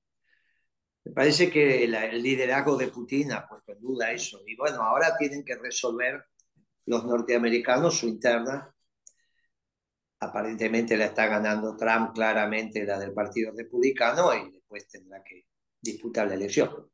Me 1.05 1.11
parece 1.11 1.49
que 1.49 1.83
el 1.83 2.23
liderazgo 2.23 2.77
de 2.77 2.87
Putin 2.87 3.33
ha 3.33 3.45
puesto 3.45 3.73
en 3.73 3.81
duda 3.81 4.11
eso. 4.11 4.41
Y 4.47 4.55
bueno, 4.55 4.83
ahora 4.83 5.17
tienen 5.17 5.43
que 5.43 5.55
resolver 5.55 6.23
los 6.85 7.05
norteamericanos 7.05 7.97
su 7.97 8.07
interna. 8.07 8.73
Aparentemente 10.19 10.95
la 10.95 11.05
está 11.05 11.27
ganando 11.27 11.75
Trump 11.75 12.13
claramente, 12.13 12.85
la 12.85 12.97
del 12.99 13.13
Partido 13.13 13.51
Republicano, 13.55 14.33
y 14.33 14.51
después 14.51 14.87
tendrá 14.87 15.21
que 15.23 15.45
disputar 15.81 16.27
la 16.27 16.35
elección. 16.35 16.89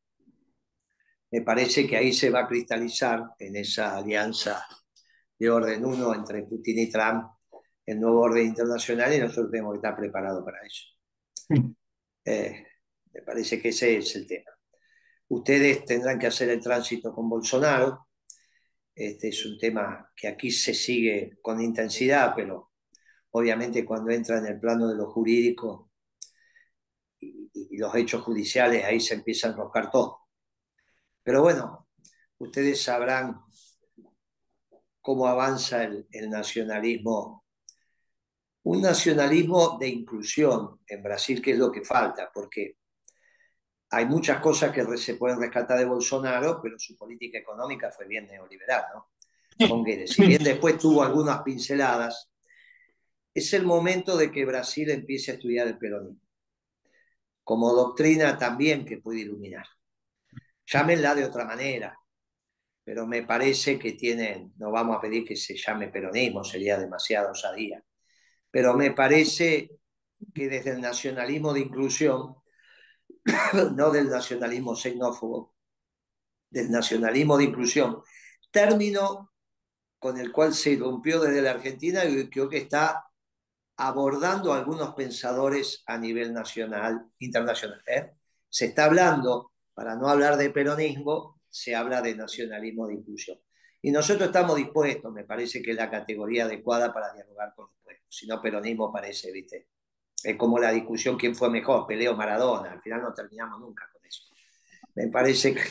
me 1.31 1.41
parece 1.41 1.87
que 1.87 1.97
ahí 1.97 2.11
se 2.11 2.31
va 2.31 2.41
a 2.41 2.47
cristalizar 2.47 3.23
en 3.37 3.55
esa 3.55 3.97
alianza 3.97 4.65
de 5.37 5.49
orden 5.49 5.85
uno 5.85 6.13
entre 6.15 6.43
Putin 6.43 6.79
y 6.79 6.89
Trump 6.89 7.25
el 7.85 7.99
nuevo 7.99 8.21
orden 8.21 8.45
internacional 8.45 9.13
y 9.13 9.19
nosotros 9.19 9.49
tenemos 9.51 9.73
que 9.73 9.77
estar 9.77 9.95
preparados 9.95 10.43
para 10.43 10.59
eso. 10.65 10.83
Eh, 12.25 12.67
me 13.13 13.21
parece 13.23 13.59
que 13.59 13.69
ese 13.69 13.97
es 13.97 14.15
el 14.15 14.27
tema. 14.27 14.51
Ustedes 15.29 15.85
tendrán 15.85 16.19
que 16.19 16.27
hacer 16.27 16.49
el 16.49 16.59
tránsito 16.59 17.11
con 17.11 17.27
Bolsonaro. 17.27 18.08
Este 18.99 19.29
es 19.29 19.45
un 19.45 19.57
tema 19.57 20.11
que 20.13 20.27
aquí 20.27 20.51
se 20.51 20.73
sigue 20.73 21.37
con 21.41 21.61
intensidad, 21.61 22.33
pero 22.35 22.73
obviamente 23.31 23.85
cuando 23.85 24.11
entra 24.11 24.39
en 24.39 24.47
el 24.47 24.59
plano 24.59 24.89
de 24.89 24.95
lo 24.97 25.09
jurídico 25.09 25.89
y, 27.17 27.77
los 27.77 27.95
hechos 27.95 28.21
judiciales, 28.23 28.83
ahí 28.83 28.99
se 28.99 29.13
empieza 29.13 29.47
a 29.47 29.51
enroscar 29.51 29.89
todo. 29.89 30.27
Pero 31.23 31.41
bueno, 31.41 31.87
ustedes 32.39 32.81
sabrán 32.81 33.39
cómo 34.99 35.27
avanza 35.27 35.85
el, 35.85 36.05
el 36.11 36.29
nacionalismo 36.29 37.45
un 38.63 38.81
nacionalismo 38.81 39.77
de 39.79 39.87
inclusión 39.87 40.81
en 40.85 41.01
Brasil, 41.01 41.41
que 41.41 41.51
es 41.51 41.57
lo 41.57 41.71
que 41.71 41.83
falta, 41.83 42.29
porque 42.33 42.75
hay 43.91 44.05
muchas 44.05 44.39
cosas 44.39 44.71
que 44.71 44.97
se 44.97 45.15
pueden 45.15 45.39
rescatar 45.39 45.79
de 45.79 45.85
Bolsonaro, 45.85 46.59
pero 46.61 46.77
su 46.77 46.95
política 46.95 47.39
económica 47.39 47.89
fue 47.89 48.07
bien 48.07 48.27
neoliberal, 48.27 48.83
¿no? 48.93 49.09
Si 50.07 50.25
bien 50.25 50.43
después 50.43 50.77
tuvo 50.77 51.03
algunas 51.03 51.41
pinceladas, 51.41 52.29
es 53.33 53.53
el 53.53 53.63
momento 53.63 54.15
de 54.15 54.31
que 54.31 54.45
Brasil 54.45 54.89
empiece 54.89 55.31
a 55.31 55.33
estudiar 55.35 55.67
el 55.67 55.77
peronismo, 55.77 56.21
como 57.43 57.73
doctrina 57.73 58.37
también 58.37 58.85
que 58.85 58.97
puede 58.97 59.21
iluminar. 59.21 59.65
Llámenla 60.65 61.15
de 61.15 61.25
otra 61.25 61.45
manera, 61.45 61.97
pero 62.83 63.07
me 63.07 63.23
parece 63.23 63.77
que 63.77 63.93
tienen, 63.93 64.53
no 64.57 64.71
vamos 64.71 64.97
a 64.97 65.01
pedir 65.01 65.25
que 65.25 65.35
se 65.35 65.57
llame 65.57 65.89
peronismo, 65.89 66.43
sería 66.43 66.77
demasiado 66.77 67.31
osadía, 67.31 67.83
pero 68.51 68.75
me 68.75 68.91
parece 68.91 69.69
que 70.33 70.47
desde 70.47 70.71
el 70.71 70.81
nacionalismo 70.81 71.53
de 71.53 71.61
inclusión, 71.61 72.35
no 73.75 73.91
del 73.91 74.09
nacionalismo 74.09 74.75
xenófobo, 74.75 75.53
del 76.49 76.71
nacionalismo 76.71 77.37
de 77.37 77.45
inclusión, 77.45 78.01
término 78.51 79.31
con 79.99 80.17
el 80.17 80.31
cual 80.31 80.53
se 80.53 80.75
rompió 80.77 81.19
desde 81.19 81.41
la 81.41 81.51
Argentina 81.51 82.05
y 82.05 82.29
creo 82.29 82.49
que 82.49 82.57
está 82.57 83.05
abordando 83.77 84.53
algunos 84.53 84.93
pensadores 84.93 85.83
a 85.85 85.97
nivel 85.97 86.33
nacional, 86.33 87.05
internacional. 87.19 87.81
¿eh? 87.85 88.11
Se 88.49 88.65
está 88.65 88.85
hablando, 88.85 89.51
para 89.73 89.95
no 89.95 90.09
hablar 90.09 90.37
de 90.37 90.49
peronismo, 90.49 91.39
se 91.49 91.75
habla 91.75 92.01
de 92.01 92.15
nacionalismo 92.15 92.87
de 92.87 92.95
inclusión. 92.95 93.39
Y 93.81 93.91
nosotros 93.91 94.27
estamos 94.27 94.57
dispuestos, 94.57 95.13
me 95.13 95.23
parece 95.23 95.61
que 95.61 95.71
es 95.71 95.77
la 95.77 95.89
categoría 95.89 96.45
adecuada 96.45 96.93
para 96.93 97.13
dialogar 97.13 97.53
con 97.55 97.65
los 97.67 97.75
pueblos. 97.81 98.05
Si 98.09 98.27
no, 98.27 98.41
peronismo 98.41 98.91
parece, 98.91 99.31
¿viste? 99.31 99.67
Es 100.23 100.35
como 100.37 100.59
la 100.59 100.71
discusión 100.71 101.17
quién 101.17 101.35
fue 101.35 101.49
mejor, 101.49 101.87
Peleo 101.87 102.15
Maradona. 102.15 102.71
Al 102.71 102.81
final 102.81 103.01
no 103.01 103.13
terminamos 103.13 103.59
nunca 103.59 103.89
con 103.91 104.05
eso. 104.05 104.23
Me 104.95 105.07
parece 105.07 105.53
que, 105.53 105.63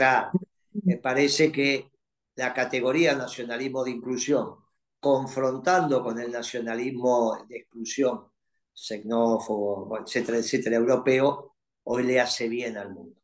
me 0.84 0.96
parece 0.96 1.52
que 1.52 1.90
la 2.36 2.54
categoría 2.54 3.14
nacionalismo 3.14 3.84
de 3.84 3.90
inclusión, 3.90 4.56
confrontando 5.00 6.02
con 6.02 6.18
el 6.20 6.30
nacionalismo 6.32 7.44
de 7.48 7.58
exclusión, 7.58 8.28
xenófobo, 8.72 9.98
etcétera, 9.98 10.38
etcétera, 10.38 10.76
europeo, 10.76 11.56
hoy 11.84 12.04
le 12.04 12.20
hace 12.20 12.48
bien 12.48 12.76
al 12.76 12.90
mundo 12.94 13.18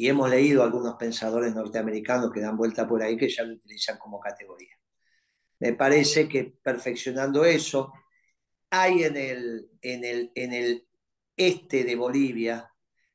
y 0.00 0.08
hemos 0.08 0.30
leído 0.30 0.62
algunos 0.62 0.94
pensadores 0.94 1.54
norteamericanos 1.54 2.32
que 2.32 2.40
dan 2.40 2.56
vuelta 2.56 2.88
por 2.88 3.02
ahí 3.02 3.18
que 3.18 3.28
ya 3.28 3.42
lo 3.42 3.52
utilizan 3.52 3.98
como 3.98 4.18
categoría. 4.18 4.74
Me 5.58 5.74
parece 5.74 6.26
que 6.26 6.54
perfeccionando 6.62 7.44
eso, 7.44 7.92
hay 8.70 9.04
en 9.04 9.16
el, 9.16 9.70
en 9.82 10.04
el, 10.04 10.32
en 10.34 10.52
el 10.52 10.86
este 11.36 11.84
de 11.84 11.96
Bolivia, 11.96 12.72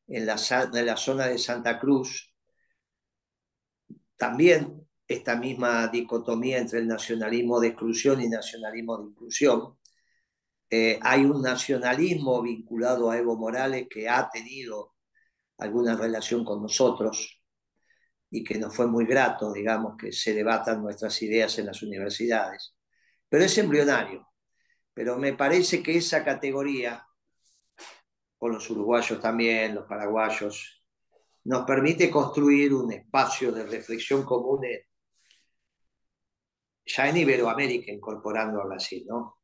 en 0.08 0.25
la, 0.25 0.38
en 0.73 0.86
la 0.86 0.97
zona 0.97 1.27
de 1.27 1.38
Santa 1.38 1.79
Cruz, 1.79 2.34
también 4.17 4.88
esta 5.08 5.36
misma 5.36 5.88
dicotomía 5.88 6.58
entre 6.58 6.79
el 6.79 6.88
nacionalismo 6.88 7.60
de 7.60 7.69
exclusión 7.69 8.21
y 8.21 8.29
nacionalismo 8.29 8.97
de 8.97 9.03
inclusión. 9.06 9.77
Eh, 10.69 10.99
hay 11.01 11.25
un 11.25 11.41
nacionalismo 11.41 12.41
vinculado 12.41 13.12
a 13.12 13.17
Evo 13.17 13.38
Morales 13.38 13.88
que 13.89 14.10
ha 14.10 14.29
tenido 14.29 14.95
alguna 15.58 15.95
relación 15.95 16.43
con 16.43 16.62
nosotros 16.62 17.41
y 18.29 18.43
que 18.43 18.58
nos 18.58 18.75
fue 18.75 18.88
muy 18.88 19.06
grato, 19.06 19.53
digamos, 19.53 19.95
que 19.97 20.12
se 20.12 20.34
debatan 20.34 20.82
nuestras 20.82 21.21
ideas 21.21 21.58
en 21.60 21.67
las 21.67 21.84
universidades. 21.84 22.75
Pero 23.29 23.45
es 23.45 23.58
embrionario. 23.58 24.27
Pero 24.95 25.17
me 25.17 25.34
parece 25.34 25.84
que 25.84 25.97
esa 25.97 26.23
categoría, 26.23 27.05
con 28.39 28.53
los 28.53 28.69
uruguayos 28.69 29.19
también, 29.19 29.75
los 29.75 29.86
paraguayos, 29.86 30.84
nos 31.43 31.65
permite 31.65 32.10
construir 32.10 32.73
un 32.73 32.93
espacio 32.93 33.51
de 33.51 33.65
reflexión 33.65 34.23
común 34.23 34.62
ya 36.86 37.10
en 37.10 37.17
Iberoamérica, 37.17 37.91
incorporando 37.91 38.62
a 38.62 38.65
Brasil, 38.65 39.05
¿no? 39.08 39.39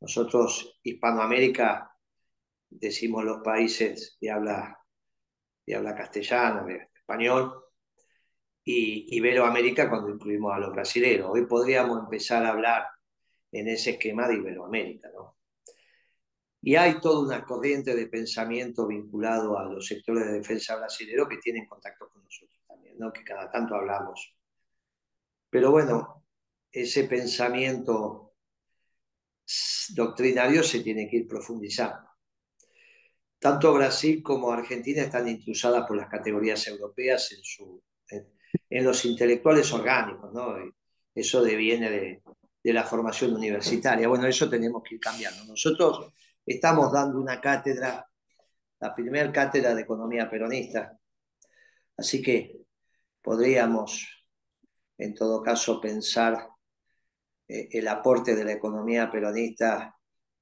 Nosotros, 0.00 0.80
Hispanoamérica, 0.82 1.90
decimos 2.70 3.24
los 3.24 3.42
países 3.42 4.16
de 4.20 4.30
habla 4.30 4.78
y 5.66 5.74
habla 5.74 5.94
castellano, 5.94 6.66
español, 6.94 7.62
y 8.64 9.16
Iberoamérica 9.16 9.90
cuando 9.90 10.10
incluimos 10.10 10.54
a 10.54 10.60
los 10.60 10.72
brasileños. 10.72 11.28
Hoy 11.30 11.46
podríamos 11.46 12.04
empezar 12.04 12.44
a 12.46 12.50
hablar 12.50 12.93
en 13.54 13.68
ese 13.68 13.90
esquema 13.90 14.26
de 14.26 14.34
Iberoamérica, 14.34 15.10
¿no? 15.14 15.36
Y 16.60 16.76
hay 16.76 16.98
toda 17.00 17.20
una 17.20 17.44
corriente 17.44 17.94
de 17.94 18.06
pensamiento 18.06 18.86
vinculado 18.86 19.58
a 19.58 19.64
los 19.64 19.86
sectores 19.86 20.26
de 20.26 20.32
defensa 20.32 20.76
brasileños 20.76 21.28
que 21.28 21.36
tienen 21.36 21.66
contacto 21.66 22.08
con 22.08 22.24
nosotros 22.24 22.58
también, 22.66 22.98
¿no? 22.98 23.12
Que 23.12 23.22
cada 23.22 23.50
tanto 23.50 23.74
hablamos. 23.74 24.34
Pero 25.50 25.70
bueno, 25.70 26.24
ese 26.72 27.04
pensamiento 27.04 28.34
doctrinario 29.90 30.62
se 30.62 30.80
tiene 30.80 31.08
que 31.08 31.18
ir 31.18 31.28
profundizando. 31.28 32.08
Tanto 33.38 33.74
Brasil 33.74 34.22
como 34.22 34.50
Argentina 34.50 35.02
están 35.02 35.28
intrusadas 35.28 35.86
por 35.86 35.96
las 35.96 36.08
categorías 36.08 36.66
europeas 36.66 37.30
en, 37.32 37.44
su, 37.44 37.82
en, 38.08 38.84
los 38.84 39.04
intelectuales 39.04 39.70
orgánicos, 39.72 40.32
¿no? 40.32 40.56
Eso 41.14 41.42
deviene 41.42 41.90
de, 41.90 42.22
de 42.64 42.72
la 42.72 42.84
formación 42.84 43.34
universitaria. 43.34 44.08
Bueno, 44.08 44.26
eso 44.26 44.48
tenemos 44.48 44.82
que 44.82 44.94
ir 44.94 45.00
cambiando. 45.00 45.44
Nosotros 45.44 46.14
estamos 46.46 46.90
dando 46.90 47.20
una 47.20 47.38
cátedra, 47.38 48.08
la 48.80 48.94
primera 48.94 49.30
cátedra 49.30 49.74
de 49.74 49.82
economía 49.82 50.30
peronista, 50.30 50.98
así 51.98 52.22
que 52.22 52.64
podríamos, 53.20 54.24
en 54.96 55.14
todo 55.14 55.42
caso, 55.42 55.78
pensar 55.78 56.48
eh, 57.46 57.68
el 57.70 57.86
aporte 57.86 58.34
de 58.34 58.44
la 58.44 58.52
economía 58.52 59.10
peronista 59.10 59.94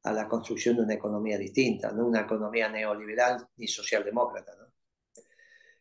a 0.04 0.12
la 0.12 0.28
construcción 0.28 0.76
de 0.76 0.82
una 0.82 0.94
economía 0.94 1.36
distinta, 1.38 1.90
no 1.90 2.06
una 2.06 2.20
economía 2.20 2.68
neoliberal 2.68 3.48
ni 3.56 3.66
socialdemócrata, 3.66 4.52
¿no? 4.56 4.72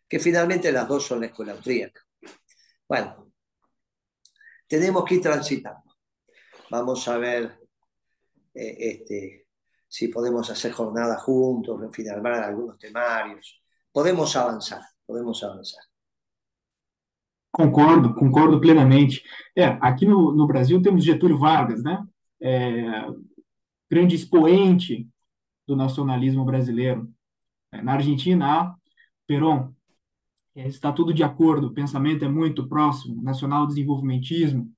que 0.07 0.19
finalmente 0.19 0.71
las 0.71 0.87
dos 0.87 1.05
son 1.05 1.21
la 1.21 1.27
escuela 1.27 1.53
austríaca. 1.53 2.01
Bueno, 2.87 3.31
tenemos 4.67 5.05
que 5.05 5.15
ir 5.15 5.21
transitando. 5.21 5.90
Vamos 6.71 7.05
a 7.09 7.17
ver 7.17 7.59
eh, 8.55 8.77
este, 8.79 9.45
si 9.89 10.07
podemos 10.07 10.49
hacer 10.49 10.71
jornadas 10.71 11.21
juntos, 11.21 11.83
en 11.83 11.91
fin, 11.91 12.09
armar 12.09 12.35
algunos 12.35 12.77
temarios. 12.77 13.61
Podemos 13.91 14.33
avanzar, 14.37 14.81
podemos 15.05 15.43
avanzar. 15.43 15.83
Concordo, 17.51 18.15
concordo 18.15 18.61
plenamente. 18.61 19.21
É, 19.53 19.65
aqui 19.81 20.05
no, 20.05 20.31
no 20.31 20.47
Brasil 20.47 20.81
temos 20.81 21.03
Getúlio 21.03 21.37
Vargas, 21.37 21.83
né? 21.83 22.07
É, 22.39 23.05
grande 23.89 24.15
expoente 24.15 25.09
do 25.67 25.75
nacionalismo 25.75 26.45
brasileiro. 26.45 27.13
É, 27.73 27.81
na 27.81 27.95
Argentina, 27.95 28.45
há 28.45 28.75
Perón, 29.27 29.73
é, 30.55 30.69
está 30.69 30.93
tudo 30.93 31.13
de 31.13 31.21
acordo, 31.21 31.67
o 31.67 31.73
pensamento 31.73 32.23
é 32.23 32.29
muito 32.29 32.65
próximo, 32.69 33.21
nacional 33.21 33.67
desenvolvimentismo, 33.67 34.71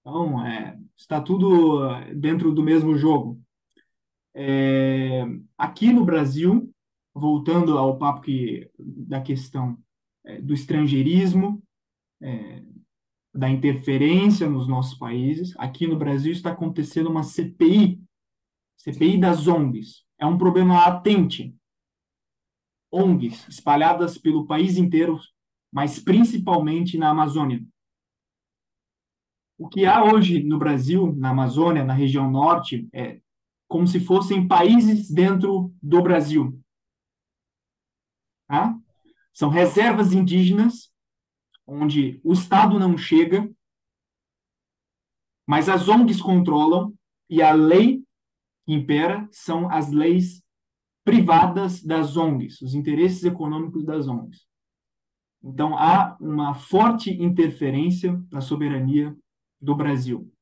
então 0.00 0.44
é, 0.46 0.78
está 0.96 1.20
tudo 1.20 1.84
é, 1.90 2.14
dentro 2.14 2.52
do 2.52 2.62
mesmo 2.62 2.96
jogo. 2.96 3.40
É, 4.34 5.24
aqui 5.56 5.92
no 5.92 6.04
Brasil, 6.04 6.72
voltando 7.14 7.76
ao 7.76 7.98
papo 7.98 8.22
que, 8.22 8.70
da 8.78 9.20
questão 9.20 9.78
é, 10.24 10.40
do 10.40 10.54
estrangeirismo, 10.54 11.62
da 13.32 13.48
interferência 13.48 14.50
nos 14.50 14.66
nossos 14.66 14.98
países, 14.98 15.54
aqui 15.56 15.86
no 15.86 15.96
Brasil 15.96 16.32
está 16.32 16.50
acontecendo 16.50 17.08
uma 17.08 17.22
CPI 17.22 18.02
CPI 18.78 19.18
das 19.18 19.46
ONGs 19.46 20.04
é 20.18 20.26
um 20.26 20.38
problema 20.38 20.74
latente. 20.74 21.54
ONGs 22.90 23.46
espalhadas 23.48 24.16
pelo 24.16 24.46
país 24.46 24.76
inteiro 24.76 25.20
mas 25.70 25.98
principalmente 25.98 26.96
na 26.96 27.10
Amazônia. 27.10 27.62
O 29.58 29.68
que 29.68 29.84
há 29.84 30.04
hoje 30.04 30.44
no 30.44 30.56
Brasil, 30.56 31.12
na 31.16 31.30
Amazônia, 31.30 31.84
na 31.84 31.92
região 31.92 32.30
norte, 32.30 32.88
é 32.92 33.20
como 33.66 33.88
se 33.88 33.98
fossem 33.98 34.46
países 34.46 35.10
dentro 35.10 35.74
do 35.82 36.00
Brasil. 36.00 36.58
Tá? 38.46 38.78
São 39.34 39.48
reservas 39.48 40.12
indígenas, 40.12 40.92
onde 41.66 42.20
o 42.22 42.32
Estado 42.32 42.78
não 42.78 42.96
chega, 42.96 43.50
mas 45.46 45.68
as 45.68 45.88
ONGs 45.88 46.22
controlam 46.22 46.94
e 47.28 47.42
a 47.42 47.52
lei 47.52 48.02
que 48.64 48.72
impera 48.72 49.28
são 49.32 49.68
as 49.70 49.90
leis 49.90 50.42
privadas 51.04 51.82
das 51.82 52.16
ONGs, 52.16 52.62
os 52.62 52.74
interesses 52.74 53.24
econômicos 53.24 53.84
das 53.84 54.06
ONGs. 54.06 54.46
Então, 55.42 55.76
há 55.76 56.16
uma 56.20 56.54
forte 56.54 57.10
interferência 57.10 58.22
na 58.30 58.40
soberania 58.40 59.16
do 59.60 59.74
Brasil. 59.74 60.32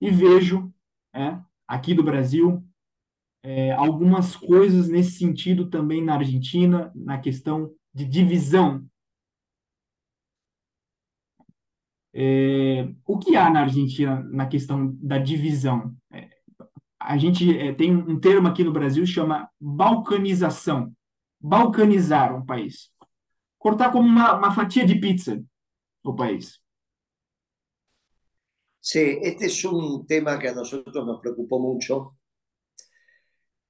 E 0.00 0.10
vejo, 0.10 0.72
é, 1.14 1.38
aqui 1.66 1.94
do 1.94 2.02
Brasil, 2.02 2.62
é, 3.42 3.72
algumas 3.72 4.34
coisas 4.36 4.88
nesse 4.88 5.12
sentido 5.12 5.68
também 5.68 6.02
na 6.02 6.14
Argentina, 6.14 6.92
na 6.94 7.18
questão 7.18 7.74
de 7.92 8.04
divisão. 8.04 8.86
É, 12.12 12.88
o 13.04 13.18
que 13.18 13.36
há 13.36 13.50
na 13.50 13.60
Argentina 13.60 14.22
na 14.30 14.46
questão 14.46 14.96
da 15.00 15.18
divisão? 15.18 15.94
É, 16.12 16.28
a 17.00 17.18
gente 17.18 17.58
é, 17.58 17.72
tem 17.72 17.94
um 17.94 18.18
termo 18.18 18.48
aqui 18.48 18.62
no 18.64 18.72
Brasil 18.72 19.06
chama 19.06 19.48
balcanização. 19.60 20.92
Balcanizar 21.40 22.34
um 22.34 22.44
país 22.44 22.94
cortar 23.64 23.90
como 23.90 24.06
una, 24.06 24.34
una 24.36 24.50
fatia 24.50 24.84
de 24.84 24.94
pizza 24.96 25.42
o 26.04 26.14
país. 26.14 26.60
Sí, 28.86 29.18
este 29.22 29.46
es 29.46 29.64
un 29.64 30.06
tema 30.06 30.38
que 30.38 30.48
a 30.48 30.54
nosotros 30.54 31.06
nos 31.06 31.18
preocupó 31.18 31.58
mucho. 31.58 32.18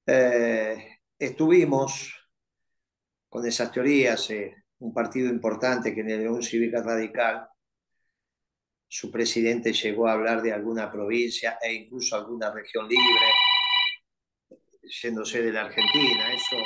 Eh, 0.05 0.99
estuvimos 1.17 2.13
con 3.29 3.47
esas 3.47 3.71
teorías, 3.71 4.29
eh, 4.31 4.65
un 4.81 4.93
partido 4.93 5.29
importante 5.31 5.95
que 5.95 6.01
en 6.01 6.11
el 6.11 6.21
León 6.23 6.43
Cívica 6.43 6.83
Radical, 6.83 7.47
su 8.89 9.09
presidente 9.13 9.73
llegó 9.73 10.09
a 10.09 10.15
hablar 10.15 10.43
de 10.43 10.53
alguna 10.53 10.91
provincia 10.91 11.59
e 11.63 11.73
incluso 11.73 12.17
alguna 12.17 12.51
región 12.53 12.89
libre, 12.89 13.31
yéndose 14.83 15.43
de 15.43 15.53
la 15.53 15.61
Argentina. 15.67 16.33
Eso, 16.35 16.57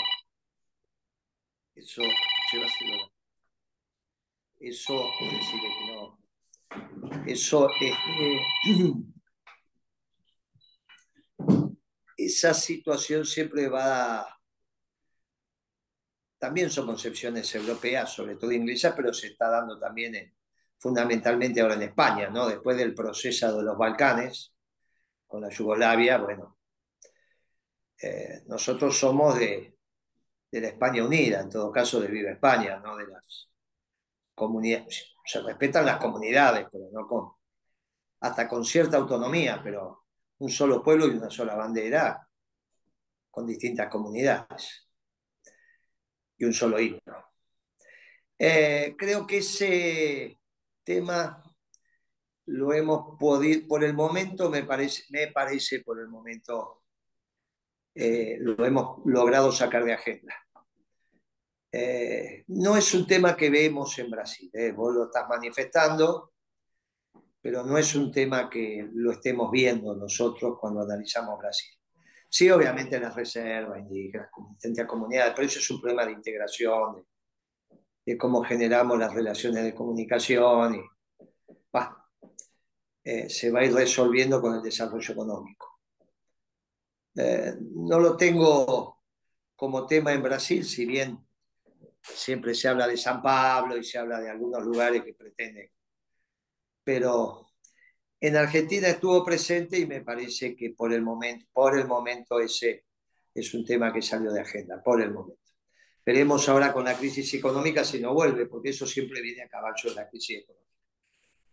eso, 1.74 2.02
eso, 4.58 5.10
que 5.20 5.92
no, 5.92 6.17
eso, 7.26 7.68
este, 7.80 8.40
esa 12.16 12.54
situación 12.54 13.24
siempre 13.24 13.68
va, 13.68 14.26
también 16.38 16.70
son 16.70 16.86
concepciones 16.86 17.54
europeas, 17.54 18.12
sobre 18.12 18.36
todo 18.36 18.52
inglesas, 18.52 18.94
pero 18.96 19.12
se 19.12 19.28
está 19.28 19.48
dando 19.48 19.78
también 19.78 20.34
fundamentalmente 20.78 21.60
ahora 21.60 21.74
en 21.74 21.82
España, 21.82 22.30
¿no? 22.30 22.48
Después 22.48 22.76
del 22.76 22.94
proceso 22.94 23.56
de 23.56 23.62
los 23.62 23.76
Balcanes, 23.76 24.54
con 25.26 25.42
la 25.42 25.50
Yugoslavia, 25.50 26.18
bueno, 26.18 26.58
eh, 28.00 28.42
nosotros 28.46 28.96
somos 28.96 29.38
de, 29.38 29.76
de, 30.50 30.60
la 30.60 30.68
España 30.68 31.04
unida, 31.04 31.40
en 31.40 31.50
todo 31.50 31.70
caso 31.72 32.00
de 32.00 32.08
Viva 32.08 32.30
España, 32.30 32.78
¿no? 32.78 32.96
De 32.96 33.06
las 33.06 33.50
comunidades, 34.34 35.14
se 35.28 35.42
respetan 35.42 35.84
las 35.84 35.98
comunidades, 35.98 36.66
pero 36.72 36.88
no 36.90 37.06
con, 37.06 37.32
hasta 38.20 38.48
con 38.48 38.64
cierta 38.64 38.96
autonomía, 38.96 39.60
pero 39.62 40.06
un 40.38 40.48
solo 40.48 40.82
pueblo 40.82 41.06
y 41.06 41.10
una 41.10 41.28
sola 41.28 41.54
bandera 41.54 42.26
con 43.30 43.46
distintas 43.46 43.90
comunidades 43.90 44.88
y 46.38 46.46
un 46.46 46.54
solo 46.54 46.80
himno. 46.80 47.26
Eh, 48.38 48.94
creo 48.96 49.26
que 49.26 49.38
ese 49.38 50.40
tema 50.82 51.42
lo 52.46 52.72
hemos 52.72 53.18
podido, 53.18 53.68
por 53.68 53.84
el 53.84 53.92
momento, 53.92 54.48
me 54.48 54.62
parece, 54.62 55.04
me 55.10 55.26
parece 55.26 55.80
por 55.80 56.00
el 56.00 56.08
momento, 56.08 56.84
eh, 57.94 58.38
lo 58.40 58.64
hemos 58.64 59.04
logrado 59.04 59.52
sacar 59.52 59.84
de 59.84 59.92
agenda. 59.92 60.34
Eh, 61.70 62.44
no 62.48 62.76
es 62.76 62.94
un 62.94 63.06
tema 63.06 63.36
que 63.36 63.50
vemos 63.50 63.98
en 63.98 64.10
Brasil, 64.10 64.50
eh. 64.54 64.72
vos 64.72 64.94
lo 64.94 65.04
estás 65.04 65.28
manifestando, 65.28 66.32
pero 67.42 67.62
no 67.62 67.76
es 67.76 67.94
un 67.94 68.10
tema 68.10 68.48
que 68.48 68.88
lo 68.94 69.12
estemos 69.12 69.50
viendo 69.50 69.94
nosotros 69.94 70.56
cuando 70.58 70.80
analizamos 70.80 71.38
Brasil. 71.38 71.70
Sí, 72.30 72.50
obviamente 72.50 72.98
las 72.98 73.14
reservas 73.14 73.80
indígenas, 73.80 74.28
distintas 74.52 74.86
comunidades, 74.86 75.32
pero 75.34 75.46
eso 75.46 75.58
es 75.58 75.70
un 75.70 75.80
problema 75.80 76.06
de 76.06 76.12
integración, 76.12 77.06
de, 78.04 78.16
cómo 78.16 78.42
generamos 78.42 78.98
las 78.98 79.12
relaciones 79.12 79.62
de 79.64 79.74
comunicación 79.74 80.74
y 80.76 80.80
eh, 83.04 83.28
se 83.30 83.50
va 83.50 83.60
a 83.60 83.64
ir 83.64 83.74
resolviendo 83.74 84.40
con 84.40 84.54
el 84.54 84.62
desarrollo 84.62 85.12
económico. 85.12 85.80
no 87.14 87.98
lo 87.98 88.16
tengo 88.16 89.02
como 89.56 89.86
tema 89.86 90.12
en 90.12 90.22
Brasil, 90.22 90.64
si 90.64 90.86
bien 90.86 91.27
siempre 92.02 92.54
se 92.54 92.68
habla 92.68 92.86
de 92.86 92.96
San 92.96 93.22
Pablo 93.22 93.76
y 93.76 93.84
se 93.84 93.98
habla 93.98 94.20
de 94.20 94.30
algunos 94.30 94.64
lugares 94.64 95.02
que 95.04 95.14
pretenden. 95.14 95.70
Pero 96.84 97.48
en 98.20 98.36
Argentina 98.36 98.88
estuvo 98.88 99.24
presente 99.24 99.78
y 99.78 99.86
me 99.86 100.00
parece 100.00 100.56
que 100.56 100.70
por 100.70 100.92
el 100.92 101.02
momento, 101.02 101.46
por 101.52 101.78
el 101.78 101.86
momento 101.86 102.40
ese 102.40 102.86
es 103.34 103.54
un 103.54 103.64
tema 103.64 103.92
que 103.92 104.02
salió 104.02 104.32
de 104.32 104.40
agenda, 104.40 104.82
por 104.82 105.00
el 105.00 105.12
momento. 105.12 105.38
Veremos 106.04 106.48
ahora 106.48 106.72
con 106.72 106.84
la 106.84 106.96
crisis 106.96 107.32
económica 107.34 107.84
si 107.84 108.00
no 108.00 108.14
vuelve, 108.14 108.46
porque 108.46 108.70
eso 108.70 108.86
siempre 108.86 109.20
viene 109.20 109.42
a 109.42 109.48
caballo 109.48 109.90
de 109.90 109.94
la 109.94 110.08
crisis 110.08 110.38
económica. 110.38 110.68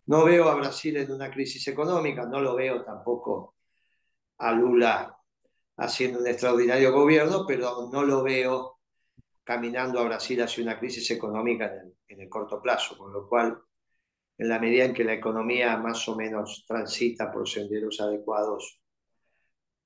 No 0.08 0.24
veo 0.24 0.50
a 0.50 0.56
Brasil 0.56 0.98
en 0.98 1.12
una 1.12 1.30
crisis 1.30 1.68
económica, 1.68 2.26
no 2.26 2.40
lo 2.40 2.56
veo 2.56 2.84
tampoco 2.84 3.56
a 4.38 4.52
Lula 4.52 5.18
haciendo 5.78 6.20
un 6.20 6.28
extraordinario 6.28 6.94
gobierno, 6.94 7.46
pero 7.46 7.90
no 7.92 8.04
lo 8.04 8.24
veo 8.24 8.75
caminando 9.46 10.00
a 10.00 10.06
Brasil 10.06 10.42
hacia 10.42 10.64
una 10.64 10.78
crisis 10.78 11.10
económica 11.12 11.72
en 12.08 12.20
el, 12.20 12.28
corto 12.28 12.62
plazo, 12.62 12.98
con 12.98 13.14
lo 13.14 13.30
cual, 13.30 13.58
en 14.38 14.50
la 14.50 14.60
medida 14.60 14.86
en 14.86 14.94
que 14.94 15.04
la 15.04 15.14
economía 15.14 15.78
más 15.78 16.10
o 16.10 16.16
menos 16.16 16.66
transita 16.68 17.32
por 17.32 17.48
senderos 17.48 18.02
adecuados, 18.02 18.82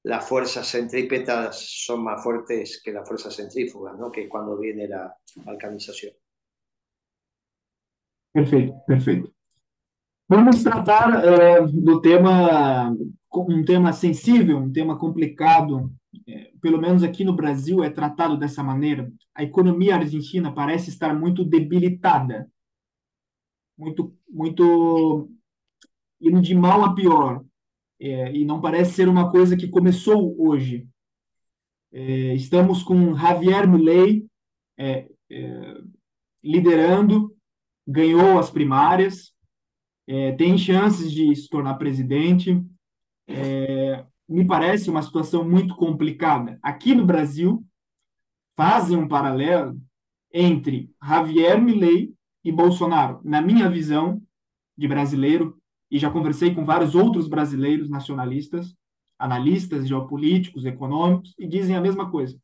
las 0.03 0.27
fuerzas 0.27 0.65
centrípetas 0.65 1.59
son 1.85 2.03
más 2.05 2.23
fuertes 2.23 2.81
que 2.81 2.93
las 2.93 3.07
fuerzas 3.07 3.35
centrífugas, 3.35 3.99
¿no? 3.99 4.09
que 4.09 4.29
cuando 4.29 4.57
viene 4.57 4.87
la 4.87 5.13
balcanización. 5.35 6.13
Perfecto, 8.31 8.81
perfecto. 8.87 9.33
Vamos 10.29 10.63
tratar 10.63 11.25
uh, 11.25 11.67
do 11.67 11.99
tema, 11.99 12.95
um 13.33 13.63
tema 13.63 13.93
sensível, 13.93 14.57
um 14.57 14.71
tema 14.71 14.97
complicado, 14.97 15.91
é, 16.27 16.51
pelo 16.61 16.79
menos 16.79 17.03
aqui 17.03 17.23
no 17.23 17.35
Brasil, 17.35 17.83
é 17.83 17.89
tratado 17.89 18.37
dessa 18.37 18.63
maneira. 18.63 19.11
A 19.35 19.43
economia 19.43 19.95
argentina 19.95 20.51
parece 20.51 20.89
estar 20.89 21.13
muito 21.13 21.43
debilitada, 21.43 22.49
muito, 23.77 24.15
muito 24.29 25.29
indo 26.19 26.41
de 26.41 26.55
mal 26.55 26.83
a 26.83 26.93
pior. 26.93 27.43
É, 28.01 28.33
e 28.33 28.45
não 28.45 28.61
parece 28.61 28.93
ser 28.93 29.09
uma 29.09 29.29
coisa 29.29 29.57
que 29.57 29.67
começou 29.67 30.35
hoje. 30.39 30.87
É, 31.91 32.33
estamos 32.33 32.81
com 32.81 33.15
Javier 33.15 33.67
Milei 33.67 34.25
é, 34.77 35.09
é, 35.29 35.81
liderando, 36.41 37.35
ganhou 37.85 38.39
as 38.39 38.49
primárias, 38.49 39.33
é, 40.07 40.31
tem 40.31 40.57
chances 40.57 41.11
de 41.11 41.35
se 41.35 41.49
tornar 41.49 41.75
presidente. 41.75 42.63
É, 43.31 44.05
me 44.27 44.45
parece 44.45 44.89
uma 44.89 45.03
situação 45.03 45.47
muito 45.47 45.75
complicada. 45.75 46.59
Aqui 46.63 46.95
no 46.95 47.05
Brasil, 47.05 47.63
fazem 48.55 48.97
um 48.97 49.07
paralelo 49.07 49.79
entre 50.33 50.91
Javier 51.01 51.61
Milei 51.61 52.13
e 52.43 52.51
Bolsonaro. 52.51 53.21
Na 53.23 53.41
minha 53.41 53.69
visão 53.69 54.21
de 54.75 54.87
brasileiro, 54.87 55.57
e 55.91 55.97
já 55.97 56.09
conversei 56.09 56.53
com 56.53 56.65
vários 56.65 56.95
outros 56.95 57.27
brasileiros 57.27 57.89
nacionalistas, 57.89 58.75
analistas 59.17 59.87
geopolíticos, 59.87 60.65
econômicos, 60.65 61.35
e 61.37 61.47
dizem 61.47 61.75
a 61.75 61.81
mesma 61.81 62.09
coisa. 62.09 62.39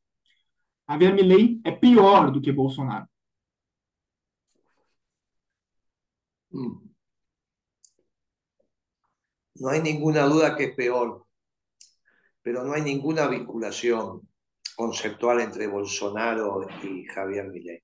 Javier 0.90 1.14
Milei 1.14 1.60
é 1.64 1.72
pior 1.72 2.32
do 2.32 2.42
que 2.42 2.52
Bolsonaro. 2.52 3.08
Não 9.60 9.70
há 9.70 9.80
nenhuma 9.80 10.28
dúvida 10.28 10.56
que 10.56 10.64
é 10.64 10.68
pior. 10.76 11.26
pero 12.46 12.64
no 12.64 12.74
hay 12.74 12.84
ninguna 12.84 13.28
vinculación 13.28 14.22
conceptual 14.76 15.42
entre 15.42 15.66
Bolsonaro 15.66 16.68
y 16.84 17.04
Javier 17.06 17.50
Milei. 17.50 17.82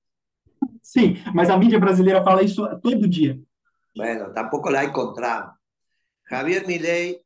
Sim, 0.80 1.16
mas 1.34 1.50
a 1.50 1.56
mídia 1.56 1.80
brasileira 1.80 2.22
fala 2.22 2.44
isso 2.44 2.62
todo 2.80 3.08
dia. 3.08 3.36
Bueno, 3.92 4.32
tampoco 4.32 4.70
la 4.70 4.84
encontramos. 4.84 5.56
Javier 6.22 6.64
Milei 6.64 7.20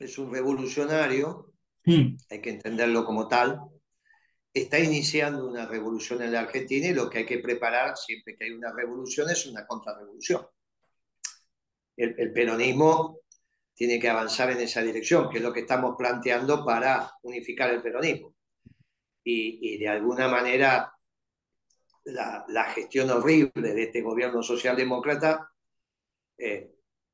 es 0.00 0.18
un 0.18 0.32
revolucionario, 0.32 1.52
Sim, 1.84 2.16
hay 2.28 2.40
que 2.40 2.50
entenderlo 2.50 3.04
como 3.04 3.28
tal. 3.28 3.60
Está 4.52 4.80
iniciando 4.80 5.46
una 5.46 5.64
revolución 5.66 6.22
en 6.22 6.32
la 6.32 6.40
Argentina 6.40 6.88
y 6.88 6.94
lo 6.94 7.08
que 7.08 7.18
hay 7.18 7.26
que 7.26 7.38
preparar 7.38 7.96
siempre 7.96 8.34
que 8.36 8.46
hay 8.46 8.50
una 8.50 8.72
revolución 8.72 9.30
es 9.30 9.46
una 9.46 9.64
contrarrevolución. 9.64 10.44
El, 11.96 12.16
el 12.18 12.32
peronismo 12.32 13.20
tiene 13.76 14.00
que 14.00 14.08
avanzar 14.08 14.50
en 14.50 14.60
esa 14.60 14.80
dirección, 14.82 15.28
que 15.28 15.36
es 15.36 15.44
lo 15.44 15.52
que 15.52 15.60
estamos 15.60 15.96
planteando 15.98 16.64
para 16.64 17.12
unificar 17.22 17.70
el 17.70 17.82
peronismo. 17.82 18.34
Y, 19.22 19.76
de 19.76 19.88
alguna 19.88 20.28
manera 20.28 20.92
la, 22.04 22.44
la, 22.48 22.64
gestión 22.70 23.10
horrible 23.10 23.74
de 23.74 23.82
este 23.82 24.00
gobierno 24.00 24.40
socialdemócrata 24.40 25.50
eh, 26.38 26.70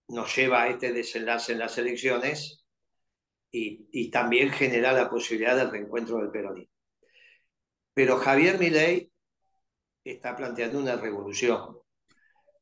nos 0.09 0.37
lleva 0.37 0.63
a 0.63 0.69
este 0.69 0.93
desenlace 0.93 1.53
en 1.53 1.59
las 1.59 1.79
elecciones 1.79 2.67
y, 3.51 3.89
y, 3.91 4.11
también 4.11 4.51
genera 4.51 4.93
la 4.93 5.09
posibilidad 5.09 5.57
del 5.57 5.71
reencuentro 5.71 6.19
del 6.19 6.31
peronismo. 6.31 6.73
Pero 7.95 8.19
Javier 8.19 8.59
Milei 8.59 9.11
está 10.05 10.37
planteando 10.37 10.79
una 10.79 10.97
revolución, 10.97 11.79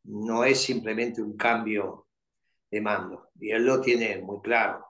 no 0.04 0.44
es 0.44 0.60
simplemente 0.60 1.20
un 1.20 1.36
cambio 1.36 2.06
de 2.70 2.80
mando, 2.80 3.30
y 3.40 3.50
él 3.50 3.64
lo 3.64 3.80
tiene 3.80 4.18
muy 4.18 4.40
claro. 4.40 4.86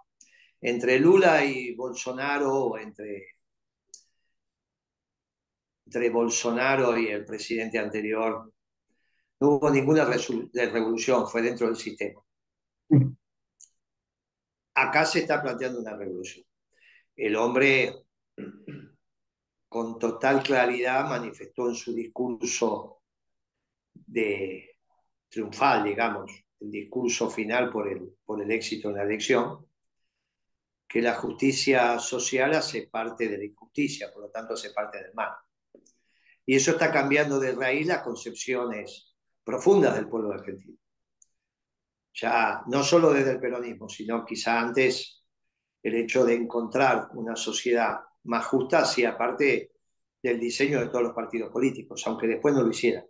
Entre 0.61 0.99
Lula 0.99 1.45
y 1.45 1.75
Bolsonaro, 1.75 2.77
entre 2.79 3.27
entre 5.90 6.09
Bolsonaro 6.11 6.97
y 6.97 7.09
el 7.09 7.25
presidente 7.25 7.77
anterior, 7.77 8.53
no 9.40 9.49
hubo 9.49 9.71
ninguna 9.71 10.05
revolución, 10.05 11.27
fue 11.27 11.43
dentro 11.43 11.66
del 11.66 11.75
sistema. 11.75 12.21
Acá 14.75 15.05
se 15.05 15.21
está 15.21 15.43
planteando 15.43 15.81
una 15.81 15.97
revolución. 15.97 16.47
El 17.16 17.35
hombre 17.35 17.93
con 19.69 19.99
total 19.99 20.45
claridad 20.45 21.09
manifestó 21.09 21.69
en 21.69 21.75
su 21.75 21.93
discurso 21.93 23.03
de 23.93 24.77
triunfal, 25.29 25.83
digamos, 25.83 26.31
el 26.61 26.70
discurso 26.70 27.31
final 27.31 27.70
por 27.70 27.88
el, 27.88 28.16
por 28.25 28.42
el 28.42 28.51
éxito 28.51 28.90
en 28.90 28.96
la 28.96 29.03
elección, 29.03 29.66
que 30.87 31.01
la 31.01 31.14
justicia 31.14 31.99
social 31.99 32.53
hace 32.55 32.88
parte 32.88 33.29
de 33.29 33.38
la 33.38 33.44
injusticia, 33.44 34.12
por 34.12 34.25
lo 34.25 34.31
tanto 34.31 34.55
hace 34.55 34.70
parte 34.70 35.03
del 35.03 35.14
mal. 35.14 35.33
Y 36.44 36.57
eso 36.57 36.73
está 36.73 36.90
cambiando 36.90 37.38
de 37.38 37.53
raíz 37.53 37.87
las 37.87 38.03
concepciones 38.03 39.14
profundas 39.44 39.94
del 39.94 40.09
pueblo 40.09 40.33
argentino. 40.33 40.77
Ya 42.12 42.62
no 42.66 42.83
solo 42.83 43.12
desde 43.12 43.33
el 43.33 43.40
peronismo, 43.40 43.88
sino 43.88 44.25
quizá 44.25 44.61
antes 44.61 45.25
el 45.83 45.94
hecho 45.94 46.25
de 46.25 46.35
encontrar 46.35 47.09
una 47.14 47.37
sociedad 47.37 48.01
más 48.25 48.46
justa 48.46 48.81
hacía 48.81 49.16
parte 49.16 49.73
del 50.23 50.38
diseño 50.38 50.81
de 50.81 50.88
todos 50.88 51.05
los 51.05 51.14
partidos 51.14 51.51
políticos, 51.51 52.03
aunque 52.07 52.27
después 52.27 52.55
no 52.55 52.62
lo 52.62 52.70
hicieran. 52.70 53.05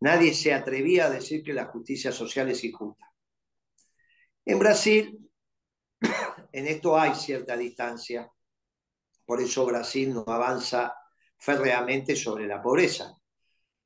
Nadie 0.00 0.34
se 0.34 0.52
atrevía 0.52 1.06
a 1.06 1.10
decir 1.10 1.42
que 1.42 1.52
la 1.52 1.66
justicia 1.66 2.12
social 2.12 2.50
es 2.50 2.62
injusta. 2.64 3.12
En 4.44 4.58
Brasil, 4.58 5.18
en 6.52 6.66
esto 6.66 6.98
hay 6.98 7.14
cierta 7.14 7.56
distancia, 7.56 8.30
por 9.24 9.40
eso 9.40 9.66
Brasil 9.66 10.12
no 10.12 10.24
avanza 10.28 10.94
férreamente 11.36 12.14
sobre 12.14 12.46
la 12.46 12.62
pobreza. 12.62 13.16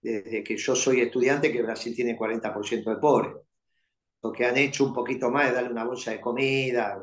Desde 0.02 0.42
que 0.42 0.56
yo 0.56 0.74
soy 0.74 1.00
estudiante, 1.00 1.52
que 1.52 1.62
Brasil 1.62 1.94
tiene 1.94 2.16
40% 2.16 2.90
de 2.90 2.96
pobres. 2.96 3.34
Lo 4.22 4.32
que 4.32 4.44
han 4.44 4.56
hecho 4.56 4.84
un 4.84 4.92
poquito 4.92 5.30
más 5.30 5.48
es 5.48 5.54
darle 5.54 5.70
una 5.70 5.84
bolsa 5.84 6.10
de 6.10 6.20
comida, 6.20 7.02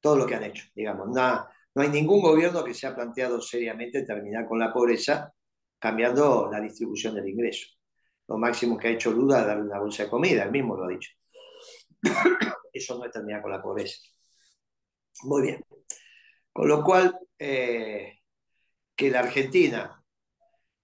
todo 0.00 0.16
lo 0.16 0.26
que 0.26 0.34
han 0.34 0.44
hecho, 0.44 0.64
digamos. 0.74 1.08
No, 1.08 1.46
no 1.74 1.82
hay 1.82 1.88
ningún 1.88 2.20
gobierno 2.20 2.64
que 2.64 2.74
se 2.74 2.86
ha 2.86 2.94
planteado 2.94 3.40
seriamente 3.40 4.04
terminar 4.04 4.46
con 4.46 4.58
la 4.58 4.72
pobreza 4.72 5.32
cambiando 5.78 6.48
la 6.50 6.60
distribución 6.60 7.14
del 7.14 7.28
ingreso. 7.28 7.77
Lo 8.28 8.36
máximo 8.36 8.76
que 8.76 8.88
ha 8.88 8.90
hecho 8.90 9.10
Lula 9.10 9.40
es 9.40 9.46
darle 9.46 9.64
una 9.64 9.80
bolsa 9.80 10.04
de 10.04 10.10
comida, 10.10 10.44
él 10.44 10.50
mismo 10.50 10.76
lo 10.76 10.84
ha 10.84 10.88
dicho. 10.88 11.10
Eso 12.72 12.98
no 12.98 13.04
es 13.06 13.42
con 13.42 13.50
la 13.50 13.62
pobreza. 13.62 13.98
Muy 15.22 15.42
bien. 15.42 15.64
Con 16.52 16.68
lo 16.68 16.84
cual, 16.84 17.18
eh, 17.38 18.18
que 18.94 19.10
la 19.10 19.20
Argentina, 19.20 20.04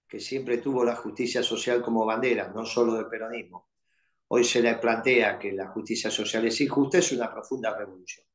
que 0.07 0.19
siempre 0.19 0.57
tuvo 0.57 0.83
la 0.83 0.95
justicia 0.95 1.43
social 1.43 1.81
como 1.81 2.05
bandera, 2.05 2.47
no 2.49 2.65
solo 2.65 2.95
del 2.95 3.07
peronismo, 3.07 3.69
hoy 4.29 4.43
se 4.43 4.61
le 4.61 4.75
plantea 4.75 5.37
que 5.37 5.51
la 5.51 5.67
justicia 5.67 6.09
social 6.09 6.45
es 6.45 6.59
injusta, 6.61 6.97
es 6.97 7.11
una 7.11 7.31
profunda 7.31 7.77
revolución. 7.77 8.25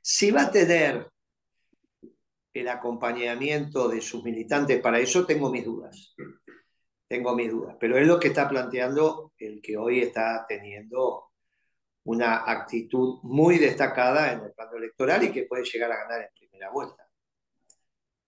Si 0.00 0.30
va 0.30 0.42
a 0.42 0.50
tener 0.50 1.10
el 2.52 2.68
acompañamiento 2.68 3.88
de 3.88 4.00
sus 4.00 4.22
militantes 4.22 4.80
para 4.80 5.00
eso, 5.00 5.26
tengo 5.26 5.50
mis 5.50 5.64
dudas. 5.64 6.14
Tengo 7.14 7.36
mis 7.36 7.48
dudas. 7.48 7.76
Pero 7.78 7.96
es 7.96 8.08
lo 8.08 8.18
que 8.18 8.26
está 8.26 8.48
planteando 8.48 9.30
el 9.38 9.62
que 9.62 9.76
hoy 9.76 10.00
está 10.00 10.44
teniendo 10.48 11.26
una 12.06 12.42
actitud 12.50 13.20
muy 13.22 13.56
destacada 13.56 14.32
en 14.32 14.40
el 14.40 14.52
plano 14.52 14.78
electoral 14.78 15.22
y 15.22 15.30
que 15.30 15.44
puede 15.44 15.62
llegar 15.62 15.92
a 15.92 15.98
ganar 15.98 16.22
en 16.22 16.28
primera 16.36 16.72
vuelta. 16.72 17.08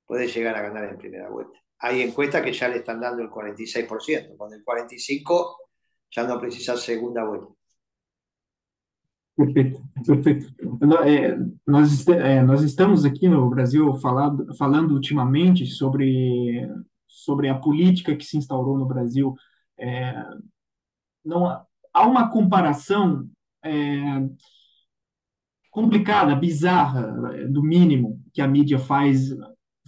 Puede 0.07 0.29
llegar 0.29 0.55
a 0.55 0.63
ganar 0.63 0.85
en 0.85 0.99
primera 0.99 1.29
vuelta. 1.29 1.59
Hay 1.81 2.01
encuestas 2.01 2.43
que 2.43 2.53
ya 2.53 2.69
le 2.69 2.77
están 2.77 3.01
dando 3.01 3.25
el 3.25 3.29
46%, 3.29 4.37
con 4.37 4.53
el 4.55 4.65
45% 4.65 5.57
ya 6.13 6.23
no 6.23 6.39
precisa 6.39 6.77
segunda 6.77 7.25
vuelta. 7.25 7.53
Perfeito, 9.37 9.83
perfeito. 10.07 10.47
É, 11.05 11.37
nós, 11.67 12.07
é, 12.07 12.41
nós 12.41 12.63
estamos 12.63 13.05
aqui 13.05 13.29
no 13.29 13.51
Brasil 13.51 13.93
falado, 13.97 14.55
falando 14.55 14.95
ultimamente 14.95 15.67
sobre, 15.67 16.71
sobre 17.17 17.49
a 17.49 17.59
política 17.59 18.15
que 18.15 18.25
se 18.25 18.37
instaurou 18.37 18.77
no 18.77 18.85
Brasil. 18.87 19.35
É, 19.79 20.15
não, 21.25 21.47
há 21.93 22.07
uma 22.07 22.31
comparação 22.31 23.29
é, 23.65 23.71
complicada, 25.71 26.37
bizarra, 26.37 27.03
do 27.49 27.63
mínimo, 27.63 28.23
que 28.33 28.43
a 28.43 28.47
mídia 28.47 28.79
faz, 28.79 29.31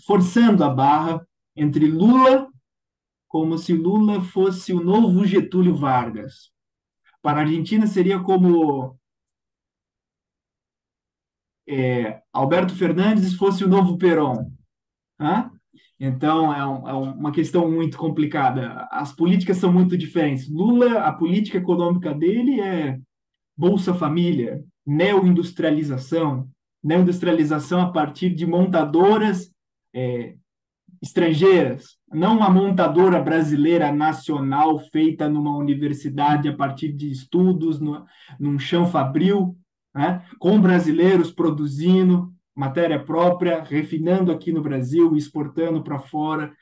forçando 0.06 0.64
a 0.64 0.70
barra 0.70 1.26
entre 1.54 1.86
Lula, 1.86 2.48
como 3.26 3.58
se 3.58 3.74
Lula 3.74 4.22
fosse 4.22 4.72
o 4.72 4.82
novo 4.82 5.26
Getúlio 5.26 5.76
Vargas. 5.76 6.50
Para 7.20 7.40
a 7.40 7.42
Argentina 7.42 7.86
seria 7.86 8.18
como 8.20 8.98
é, 11.66 12.22
Alberto 12.32 12.74
Fernandes 12.74 13.34
fosse 13.34 13.64
o 13.64 13.68
novo 13.68 13.98
Perón. 13.98 14.50
Hã? 15.20 15.50
Então, 16.00 16.54
é, 16.54 16.64
um, 16.64 16.88
é, 16.88 16.92
uma 16.92 17.32
questão 17.32 17.70
muito 17.70 17.98
complicada. 17.98 18.86
As 18.90 19.12
políticas 19.12 19.56
são 19.56 19.72
muito 19.72 19.98
diferentes. 19.98 20.48
Lula, 20.48 21.00
a 21.00 21.12
política 21.12 21.58
econômica 21.58 22.14
dele 22.14 22.60
é 22.60 22.98
Bolsa 23.56 23.92
Família, 23.92 24.62
neoindustrialização, 24.86 26.48
neoindustrialização 26.82 27.80
a 27.80 27.90
partir 27.90 28.30
de 28.30 28.46
montadoras 28.46 29.52
é, 29.92 30.36
estrangeiras, 31.02 31.96
não 32.12 32.36
uma 32.36 32.48
montadora 32.48 33.20
brasileira 33.20 33.92
nacional 33.92 34.78
feita 34.78 35.28
numa 35.28 35.56
universidade 35.56 36.48
a 36.48 36.56
partir 36.56 36.92
de 36.92 37.10
estudos 37.10 37.80
no, 37.80 38.04
num 38.38 38.58
chão 38.58 38.86
fabril, 38.86 39.56
né? 39.94 40.24
com 40.38 40.60
brasileiros 40.60 41.32
produzindo 41.32 42.32
matéria 42.58 42.98
própria, 42.98 43.62
refinando 43.62 44.32
aqui 44.32 44.50
no 44.50 44.60
Brasil, 44.60 45.14
exportando 45.14 45.80
para 45.80 46.00
fora, 46.00 46.52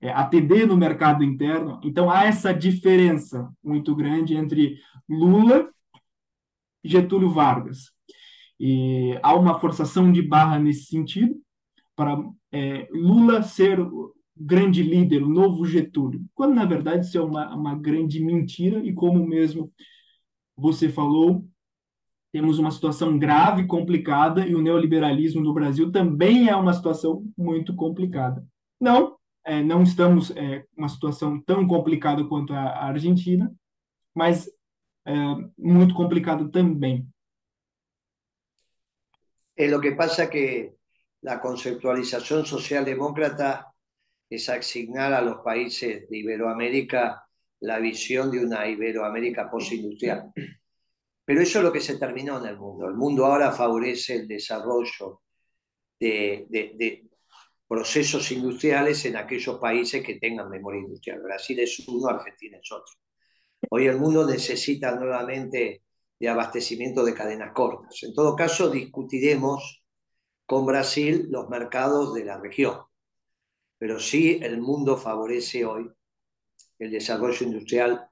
é, 0.00 0.10
atendendo 0.10 0.74
o 0.74 0.76
mercado 0.76 1.22
interno. 1.22 1.80
Então, 1.84 2.10
há 2.10 2.24
essa 2.24 2.52
diferença 2.52 3.48
muito 3.62 3.94
grande 3.94 4.34
entre 4.34 4.76
Lula 5.08 5.70
e 6.82 6.88
Getúlio 6.88 7.30
Vargas. 7.30 7.92
E 8.58 9.16
há 9.22 9.36
uma 9.36 9.60
forçação 9.60 10.10
de 10.10 10.20
barra 10.20 10.58
nesse 10.58 10.86
sentido, 10.86 11.36
para 11.94 12.18
é, 12.50 12.88
Lula 12.90 13.40
ser 13.44 13.78
o 13.78 14.12
grande 14.36 14.82
líder, 14.82 15.22
o 15.22 15.28
novo 15.28 15.64
Getúlio, 15.64 16.24
quando 16.34 16.56
na 16.56 16.64
verdade 16.64 17.06
isso 17.06 17.16
é 17.16 17.22
uma, 17.22 17.54
uma 17.54 17.76
grande 17.76 18.18
mentira, 18.18 18.80
e 18.84 18.92
como 18.92 19.24
mesmo 19.24 19.72
você 20.56 20.88
falou, 20.88 21.46
temos 22.34 22.58
uma 22.58 22.72
situação 22.72 23.16
grave, 23.16 23.64
complicada, 23.64 24.44
e 24.44 24.56
o 24.56 24.60
neoliberalismo 24.60 25.40
no 25.40 25.54
Brasil 25.54 25.92
também 25.92 26.48
é 26.48 26.56
uma 26.56 26.72
situação 26.72 27.24
muito 27.38 27.76
complicada. 27.76 28.44
Não, 28.80 29.16
é, 29.44 29.62
não 29.62 29.84
estamos 29.84 30.32
é, 30.36 30.64
uma 30.76 30.88
situação 30.88 31.40
tão 31.40 31.64
complicada 31.64 32.24
quanto 32.24 32.52
a 32.52 32.86
Argentina, 32.86 33.54
mas 34.12 34.50
é, 35.06 35.14
muito 35.56 35.94
complicada 35.94 36.50
também. 36.50 37.06
É 39.56 39.72
o 39.72 39.80
que 39.80 39.92
pasa 39.92 40.26
que 40.26 40.72
a 41.24 41.38
conceptualização 41.38 42.44
socialdemócrata 42.44 43.64
es 44.28 44.48
asignar 44.48 45.12
a 45.12 45.20
los 45.20 45.36
países 45.44 46.08
de 46.08 46.18
Iberoamérica 46.18 47.22
la 47.60 47.78
visión 47.78 48.32
de 48.32 48.44
una 48.44 48.66
Iberoamérica 48.66 49.48
postindustrial. 49.48 50.32
Pero 51.24 51.40
eso 51.40 51.58
es 51.58 51.64
lo 51.64 51.72
que 51.72 51.80
se 51.80 51.98
terminó 51.98 52.38
en 52.38 52.46
el 52.46 52.58
mundo. 52.58 52.86
El 52.86 52.94
mundo 52.94 53.24
ahora 53.24 53.50
favorece 53.52 54.16
el 54.16 54.28
desarrollo 54.28 55.22
de, 55.98 57.08
procesos 57.66 58.30
industriales 58.30 59.04
en 59.06 59.16
aquellos 59.16 59.58
países 59.58 60.04
que 60.04 60.16
tengan 60.16 60.50
memoria 60.50 60.82
industrial. 60.82 61.22
Brasil 61.22 61.58
es 61.60 61.88
uno, 61.88 62.08
Argentina 62.08 62.58
es 62.62 62.70
otro. 62.70 62.92
Hoy 63.70 63.86
el 63.86 63.98
mundo 63.98 64.26
necesita 64.26 64.94
nuevamente 64.94 65.82
de 66.20 66.28
abastecimiento 66.28 67.04
de 67.04 67.14
cadenas 67.14 67.52
cortas. 67.52 68.02
En 68.02 68.14
todo 68.14 68.36
caso, 68.36 68.70
discutiremos 68.70 69.82
con 70.46 70.66
Brasil 70.66 71.26
los 71.30 71.48
mercados 71.48 72.14
de 72.14 72.24
la 72.24 72.38
región. 72.38 72.80
Pero 73.78 73.98
sí, 73.98 74.38
el 74.42 74.60
mundo 74.60 74.96
favorece 74.98 75.64
hoy 75.64 75.90
el 76.78 76.90
desarrollo 76.90 77.46
industrial 77.46 78.08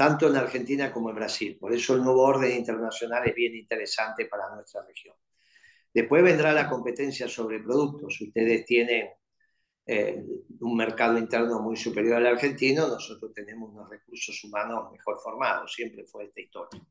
tanto 0.00 0.28
en 0.28 0.36
Argentina 0.36 0.90
como 0.90 1.10
en 1.10 1.16
Brasil. 1.16 1.58
Por 1.60 1.74
eso 1.74 1.94
el 1.94 2.02
nuevo 2.02 2.22
orden 2.22 2.56
internacional 2.56 3.22
es 3.28 3.34
bien 3.34 3.54
interesante 3.54 4.24
para 4.24 4.48
nuestra 4.54 4.82
región. 4.82 5.14
Después 5.92 6.22
vendrá 6.24 6.54
la 6.54 6.70
competencia 6.70 7.28
sobre 7.28 7.60
productos. 7.60 8.18
Ustedes 8.18 8.64
tienen 8.64 9.10
eh, 9.84 10.24
un 10.60 10.74
mercado 10.74 11.18
interno 11.18 11.60
muy 11.60 11.76
superior 11.76 12.16
al 12.16 12.28
argentino, 12.28 12.88
nosotros 12.88 13.34
tenemos 13.34 13.74
unos 13.74 13.90
recursos 13.90 14.42
humanos 14.42 14.90
mejor 14.90 15.18
formados, 15.22 15.70
siempre 15.74 16.02
fue 16.04 16.24
esta 16.24 16.40
historia. 16.40 16.82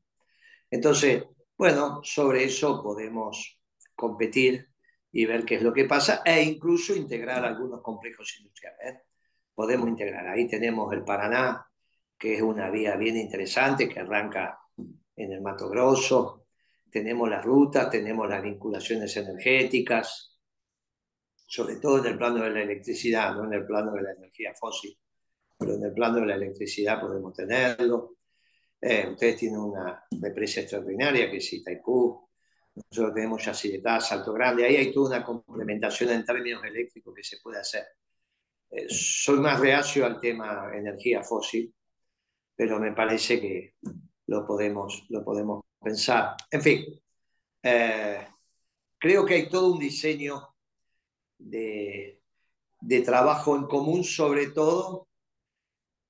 Entonces, 0.70 1.24
bueno, 1.58 2.02
sobre 2.04 2.44
eso 2.44 2.80
podemos 2.80 3.60
competir 3.96 4.68
y 5.10 5.26
ver 5.26 5.44
qué 5.44 5.56
es 5.56 5.62
lo 5.62 5.72
que 5.72 5.86
pasa 5.86 6.22
e 6.24 6.44
incluso 6.44 6.94
integrar 6.94 7.44
algunos 7.44 7.82
complejos 7.82 8.36
industriales. 8.38 8.94
¿eh? 8.94 9.02
Podemos 9.52 9.88
integrar. 9.88 10.28
Ahí 10.28 10.46
tenemos 10.46 10.92
el 10.92 11.02
Paraná, 11.02 11.66
que 12.20 12.34
es 12.34 12.42
una 12.42 12.68
vía 12.68 12.96
bien 12.96 13.16
interesante 13.16 13.88
que 13.88 13.98
arranca 13.98 14.60
en 15.16 15.32
el 15.32 15.40
Mato 15.40 15.70
Grosso. 15.70 16.48
Tenemos 16.90 17.30
las 17.30 17.42
rutas, 17.42 17.88
tenemos 17.88 18.28
las 18.28 18.42
vinculaciones 18.42 19.16
energéticas, 19.16 20.38
sobre 21.46 21.76
todo 21.76 22.00
en 22.00 22.12
el 22.12 22.18
plano 22.18 22.42
de 22.42 22.50
la 22.50 22.60
electricidad, 22.60 23.34
no 23.34 23.44
en 23.44 23.54
el 23.54 23.64
plano 23.64 23.92
de 23.92 24.02
la 24.02 24.12
energía 24.12 24.52
fósil, 24.54 24.98
pero 25.58 25.76
en 25.76 25.84
el 25.84 25.94
plano 25.94 26.20
de 26.20 26.26
la 26.26 26.34
electricidad 26.34 27.00
podemos 27.00 27.32
tenerlo. 27.32 28.18
Eh, 28.78 29.08
ustedes 29.10 29.36
tienen 29.36 29.60
una 29.60 30.04
represa 30.20 30.60
extraordinaria 30.60 31.30
que 31.30 31.38
es 31.38 31.52
Itaipú, 31.54 32.28
nosotros 32.74 33.14
tenemos 33.14 33.42
Yacyretá, 33.42 33.98
Salto 33.98 34.34
Grande, 34.34 34.66
ahí 34.66 34.76
hay 34.76 34.92
toda 34.92 35.16
una 35.16 35.24
complementación 35.24 36.10
en 36.10 36.24
términos 36.24 36.62
eléctricos 36.64 37.14
que 37.14 37.24
se 37.24 37.38
puede 37.38 37.60
hacer. 37.60 37.84
Eh, 38.70 38.86
soy 38.90 39.40
más 39.40 39.58
reacio 39.58 40.04
al 40.04 40.20
tema 40.20 40.70
energía 40.74 41.22
fósil, 41.22 41.74
pero 42.60 42.78
me 42.78 42.92
parece 42.92 43.40
que 43.40 43.76
lo 44.26 44.46
podemos, 44.46 45.06
lo 45.08 45.24
podemos 45.24 45.64
pensar. 45.82 46.36
En 46.50 46.60
fin, 46.60 47.00
eh, 47.62 48.28
creo 48.98 49.24
que 49.24 49.32
hay 49.32 49.48
todo 49.48 49.72
un 49.72 49.78
diseño 49.78 50.46
de, 51.38 52.20
de 52.82 53.00
trabajo 53.00 53.56
en 53.56 53.64
común, 53.64 54.04
sobre 54.04 54.48
todo 54.48 55.08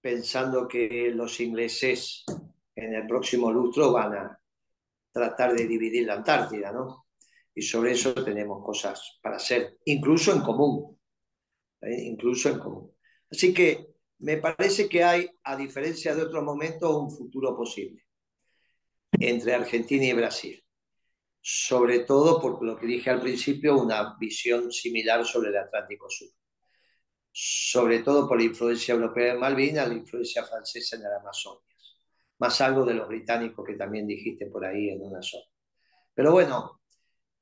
pensando 0.00 0.66
que 0.66 1.12
los 1.14 1.38
ingleses 1.38 2.24
en 2.74 2.94
el 2.94 3.06
próximo 3.06 3.52
lustro 3.52 3.92
van 3.92 4.14
a 4.14 4.40
tratar 5.12 5.54
de 5.54 5.68
dividir 5.68 6.04
la 6.04 6.14
Antártida, 6.14 6.72
¿no? 6.72 7.06
Y 7.54 7.62
sobre 7.62 7.92
eso 7.92 8.12
tenemos 8.12 8.64
cosas 8.64 9.20
para 9.22 9.36
hacer, 9.36 9.78
incluso 9.84 10.32
en 10.32 10.40
común, 10.40 10.98
¿eh? 11.82 12.06
incluso 12.06 12.48
en 12.48 12.58
común. 12.58 12.92
Así 13.30 13.54
que 13.54 13.89
me 14.20 14.36
parece 14.38 14.88
que 14.88 15.04
hay, 15.04 15.30
a 15.44 15.56
diferencia 15.56 16.14
de 16.14 16.22
otros 16.22 16.44
momentos, 16.44 16.94
un 16.94 17.10
futuro 17.10 17.56
posible 17.56 18.04
entre 19.12 19.54
Argentina 19.54 20.04
y 20.04 20.12
Brasil. 20.12 20.64
Sobre 21.42 22.00
todo 22.00 22.40
por 22.40 22.62
lo 22.62 22.76
que 22.76 22.86
dije 22.86 23.10
al 23.10 23.20
principio, 23.20 23.78
una 23.78 24.16
visión 24.18 24.70
similar 24.70 25.24
sobre 25.24 25.50
el 25.50 25.56
Atlántico 25.56 26.08
Sur. 26.08 26.28
Sobre 27.32 28.00
todo 28.00 28.28
por 28.28 28.38
la 28.38 28.44
influencia 28.44 28.94
europea 28.94 29.32
en 29.32 29.40
Malvinas, 29.40 29.88
la 29.88 29.94
influencia 29.94 30.44
francesa 30.44 30.96
en 30.96 31.02
el 31.02 31.12
Amazonia 31.12 31.70
más 32.40 32.60
algo 32.62 32.84
de 32.84 32.94
los 32.94 33.06
británicos 33.06 33.64
que 33.64 33.74
también 33.74 34.06
dijiste 34.06 34.46
por 34.46 34.64
ahí 34.64 34.88
en 34.88 35.02
una 35.02 35.22
zona. 35.22 35.44
Pero 36.14 36.32
bueno, 36.32 36.80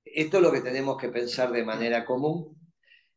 esto 0.05 0.39
es 0.39 0.43
lo 0.43 0.53
que 0.53 0.61
tenemos 0.61 0.99
que 0.99 1.09
pensar 1.09 1.53
de 1.53 1.65
manera 1.65 2.05
común 2.05 2.57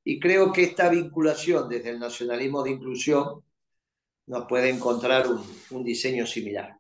y 0.04 0.20
creo 0.20 0.54
que 0.54 0.64
esta 0.64 0.90
vinculación 0.90 1.68
desde 1.68 1.90
el 1.90 2.00
nacionalismo 2.00 2.64
de 2.64 2.72
inclusión 2.72 3.44
nos 4.28 4.46
puede 4.48 4.70
encontrar 4.70 5.26
un, 5.28 5.84
diseño 5.84 6.26
similar. 6.26 6.78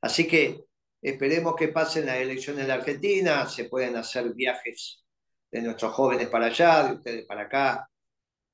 Así 0.00 0.26
que 0.26 0.64
esperemos 1.00 1.54
que 1.56 1.68
pasen 1.68 2.06
las 2.06 2.16
elecciones 2.16 2.66
la 2.66 2.74
Argentina, 2.74 3.48
se 3.48 3.64
pueden 3.64 3.96
hacer 3.96 4.32
viajes 4.34 5.04
de 5.50 5.62
nuestros 5.62 5.92
jóvenes 5.92 6.28
para 6.28 6.46
allá, 6.46 6.84
de 6.84 6.94
ustedes 6.94 7.26
para 7.26 7.42
acá. 7.42 7.88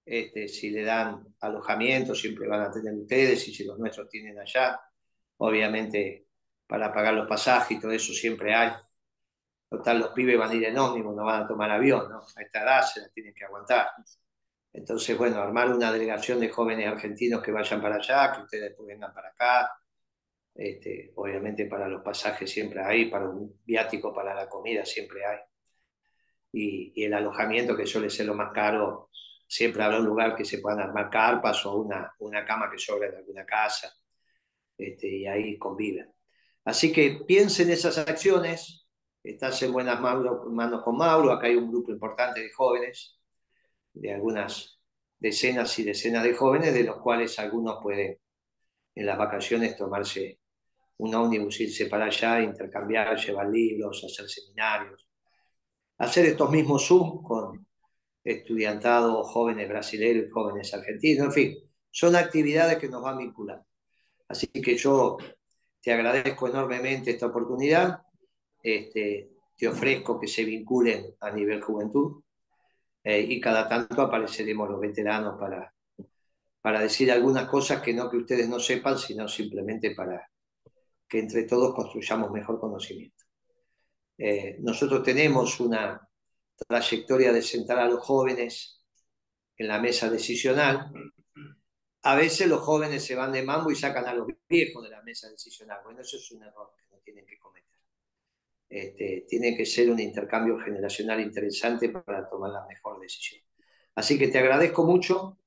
Este, 0.04 0.48
si 0.48 0.70
le 0.70 0.82
dan 0.82 1.34
alojamiento, 1.40 2.14
siempre 2.14 2.48
van 2.48 2.62
a 2.62 2.70
tener 2.70 2.94
ustedes, 2.94 3.46
y 3.48 3.54
si 3.54 3.64
los 3.64 3.78
nuestros 3.78 4.08
tienen 4.08 4.38
allá, 4.38 4.80
obviamente 5.38 6.26
para 6.66 6.92
pagar 6.92 7.14
los 7.14 7.28
pasajes 7.28 7.76
y 7.76 7.80
todo 7.80 7.90
eso 7.90 8.12
siempre 8.12 8.54
hay. 8.54 8.72
Total, 9.68 9.98
los 9.98 10.10
pibes 10.10 10.38
van 10.38 10.50
a 10.50 10.54
ir 10.54 10.64
en 10.64 10.78
ómnibus, 10.78 11.16
no 11.16 11.24
van 11.24 11.42
a 11.42 11.46
tomar 11.46 11.70
avión, 11.70 12.08
¿no? 12.08 12.22
A 12.36 12.42
esta 12.42 12.62
edad 12.62 12.82
se 12.82 13.00
las 13.00 13.12
tienen 13.12 13.34
que 13.34 13.44
aguantar. 13.44 13.88
Entonces, 14.72 15.16
bueno, 15.18 15.40
armar 15.40 15.70
una 15.72 15.92
delegación 15.92 16.40
de 16.40 16.48
jóvenes 16.48 16.86
argentinos 16.86 17.42
que 17.42 17.52
vayan 17.52 17.82
para 17.82 17.96
allá, 17.96 18.32
que 18.32 18.42
ustedes 18.42 18.76
vengan 18.86 19.12
para 19.12 19.28
acá. 19.28 19.72
Este, 20.54 21.12
obviamente 21.14 21.66
para 21.66 21.88
los 21.88 22.02
pasajes 22.02 22.50
siempre 22.50 22.82
hay, 22.84 23.10
para 23.10 23.28
un 23.28 23.60
viático, 23.64 24.14
para 24.14 24.34
la 24.34 24.48
comida 24.48 24.84
siempre 24.84 25.24
hay. 25.24 25.38
Y, 26.52 26.92
y, 26.94 27.04
el 27.04 27.14
alojamiento, 27.14 27.76
que 27.76 27.86
suele 27.86 28.10
ser 28.10 28.26
lo 28.26 28.34
más 28.34 28.52
caro, 28.52 29.10
siempre 29.46 29.82
habrá 29.82 29.98
un 29.98 30.06
lugar 30.06 30.36
que 30.36 30.44
se 30.44 30.58
puedan 30.58 30.80
armar 30.80 31.10
carpas 31.10 31.64
o 31.66 31.76
una, 31.76 32.12
una 32.18 32.44
cama 32.44 32.70
que 32.70 32.78
sobra 32.78 33.08
en 33.08 33.16
alguna 33.16 33.44
casa. 33.44 33.92
Este, 34.76 35.08
y 35.08 35.26
ahí 35.26 35.58
conviven. 35.58 36.12
Así 36.64 36.92
que 36.92 37.22
piensen 37.26 37.70
esas 37.70 37.98
acciones, 37.98 38.86
estás 39.22 39.62
en 39.62 39.72
buenas 39.72 40.00
manos 40.00 40.82
con 40.82 40.96
Mauro, 40.96 41.32
acá 41.32 41.46
hay 41.46 41.56
un 41.56 41.70
grupo 41.70 41.90
importante 41.92 42.40
de 42.40 42.52
jóvenes, 42.52 43.19
de 43.92 44.12
algunas 44.14 44.80
decenas 45.18 45.78
y 45.78 45.84
decenas 45.84 46.24
de 46.24 46.34
jóvenes, 46.34 46.74
de 46.74 46.84
los 46.84 46.96
cuales 46.98 47.38
algunos 47.38 47.78
pueden 47.82 48.18
en 48.94 49.06
las 49.06 49.18
vacaciones 49.18 49.76
tomarse 49.76 50.40
un 50.98 51.14
ómnibus, 51.14 51.60
irse 51.60 51.86
para 51.86 52.06
allá, 52.06 52.42
intercambiar, 52.42 53.16
llevar 53.16 53.48
libros, 53.48 54.04
hacer 54.04 54.28
seminarios, 54.28 55.06
hacer 55.98 56.26
estos 56.26 56.50
mismos 56.50 56.86
Zoom 56.86 57.22
con 57.22 57.66
estudiantados 58.22 59.26
jóvenes 59.28 59.68
brasileños 59.68 60.30
jóvenes 60.32 60.72
argentinos, 60.74 61.26
en 61.26 61.32
fin, 61.32 61.58
son 61.90 62.16
actividades 62.16 62.78
que 62.78 62.88
nos 62.88 63.02
van 63.02 63.18
vinculando. 63.18 63.64
Así 64.28 64.46
que 64.48 64.76
yo 64.76 65.16
te 65.82 65.92
agradezco 65.92 66.48
enormemente 66.48 67.10
esta 67.10 67.26
oportunidad. 67.26 68.02
Este, 68.62 69.30
te 69.56 69.68
ofrezco 69.68 70.20
que 70.20 70.28
se 70.28 70.44
vinculen 70.44 71.16
a 71.20 71.30
nivel 71.30 71.62
juventud 71.62 72.22
eh, 73.04 73.20
y 73.20 73.40
cada 73.40 73.68
tanto 73.68 74.02
apareceremos 74.02 74.68
los 74.68 74.80
veteranos 74.80 75.38
para, 75.38 75.74
para 76.60 76.80
decir 76.80 77.10
algunas 77.10 77.48
cosas 77.48 77.82
que 77.82 77.94
no 77.94 78.10
que 78.10 78.18
ustedes 78.18 78.48
no 78.48 78.60
sepan, 78.60 78.98
sino 78.98 79.28
simplemente 79.28 79.94
para 79.94 80.28
que 81.08 81.18
entre 81.18 81.44
todos 81.44 81.74
construyamos 81.74 82.30
mejor 82.30 82.60
conocimiento. 82.60 83.24
Eh, 84.18 84.58
nosotros 84.60 85.02
tenemos 85.02 85.58
una 85.60 86.00
trayectoria 86.68 87.32
de 87.32 87.42
sentar 87.42 87.78
a 87.78 87.88
los 87.88 88.00
jóvenes 88.00 88.84
en 89.56 89.68
la 89.68 89.78
mesa 89.80 90.10
decisional 90.10 90.92
a 92.02 92.14
veces 92.14 92.48
los 92.48 92.60
jóvenes 92.60 93.04
se 93.04 93.14
van 93.14 93.32
de 93.32 93.42
mambo 93.42 93.70
y 93.70 93.76
sacan 93.76 94.06
a 94.06 94.14
los 94.14 94.26
viejos 94.48 94.82
de 94.82 94.90
la 94.90 95.02
mesa 95.02 95.28
decisional. 95.28 95.80
Bueno, 95.84 96.00
eso 96.00 96.16
es 96.16 96.30
un 96.30 96.42
error 96.42 96.72
que 96.76 96.84
no 96.90 96.98
tienen 97.02 97.26
que 97.26 97.38
cometer. 97.38 97.69
Este, 98.70 99.26
tiene 99.28 99.56
que 99.56 99.66
ser 99.66 99.90
un 99.90 99.98
intercambio 99.98 100.56
generacional 100.60 101.20
interesante 101.20 101.88
para 101.88 102.28
tomar 102.28 102.52
la 102.52 102.64
mejor 102.66 103.00
decisión. 103.00 103.42
Así 103.96 104.16
que 104.16 104.28
te 104.28 104.38
agradezco 104.38 104.84
mucho 104.84 105.38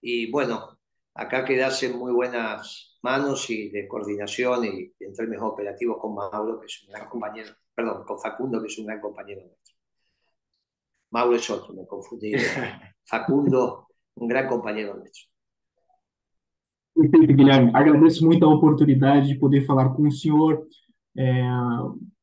y 0.00 0.30
bueno, 0.30 0.78
acá 1.12 1.44
quedas 1.44 1.82
en 1.82 1.98
muy 1.98 2.12
buenas 2.12 2.98
manos 3.02 3.50
y 3.50 3.68
de 3.68 3.86
coordinación 3.86 4.64
y 4.64 4.94
en 4.98 5.12
términos 5.12 5.44
operativos 5.44 5.98
con 6.00 6.14
Mauro, 6.14 6.58
que 6.60 6.66
es 6.66 6.82
un 6.84 6.92
gran 6.94 7.10
compañero, 7.10 7.54
perdón, 7.74 8.04
con 8.06 8.18
Facundo, 8.18 8.62
que 8.62 8.68
es 8.68 8.78
un 8.78 8.86
gran 8.86 9.00
compañero 9.00 9.42
nuestro. 9.42 9.76
Mauro 11.10 11.36
es 11.36 11.50
otro, 11.50 11.74
me 11.74 11.86
confundí. 11.86 12.32
Facundo, 13.04 13.88
un 14.14 14.28
gran 14.28 14.48
compañero 14.48 14.94
nuestro. 14.96 15.30
Perfeito, 16.94 17.34
Guilherme. 17.34 17.70
Agradeço 17.74 18.24
muito 18.24 18.44
a 18.44 18.54
oportunidade 18.54 19.28
de 19.28 19.38
poder 19.38 19.64
falar 19.64 19.94
com 19.94 20.06
o 20.06 20.12
senhor, 20.12 20.66
é, 21.16 21.42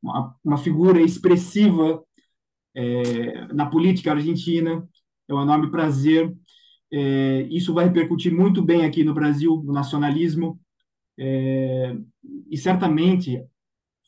uma, 0.02 0.36
uma, 0.44 0.58
figura 0.58 1.00
expressiva 1.00 2.02
é, 2.74 3.52
na 3.52 3.66
política 3.66 4.12
argentina. 4.12 4.86
É 5.28 5.34
um 5.34 5.42
enorme 5.42 5.70
prazer. 5.70 6.34
é, 6.92 7.46
isso 7.50 7.72
vai 7.72 7.84
repercutir 7.84 8.32
muito 8.34 8.62
bem 8.62 8.84
aqui 8.84 9.04
no 9.04 9.14
Brasil, 9.14 9.62
no 9.64 9.72
nacionalismo, 9.72 10.60
é, 11.18 11.96
e 12.50 12.56
certamente 12.56 13.44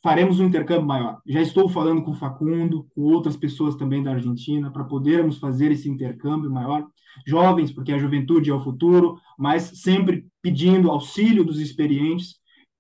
faremos 0.03 0.41
um 0.41 0.47
intercâmbio 0.47 0.87
maior. 0.87 1.21
Já 1.25 1.41
estou 1.41 1.69
falando 1.69 2.03
com 2.03 2.11
o 2.11 2.17
Facundo, 2.17 2.89
com 2.95 3.03
outras 3.03 3.37
pessoas 3.37 3.77
também 3.77 4.03
da 4.03 4.13
Argentina, 4.13 4.71
para 4.73 4.85
podermos 4.85 5.39
fazer 5.39 5.71
esse 5.71 5.89
intercâmbio 5.89 6.51
maior. 6.51 6.87
Jovens, 7.27 7.71
porque 7.71 7.93
a 7.93 7.99
juventude 7.99 8.51
é 8.51 8.55
o 8.55 8.63
futuro, 8.63 9.19
mas 9.39 9.63
sempre 9.75 10.27
pedindo 10.41 10.91
auxílio 10.91 11.45
dos 11.45 11.61
experientes, 11.61 12.37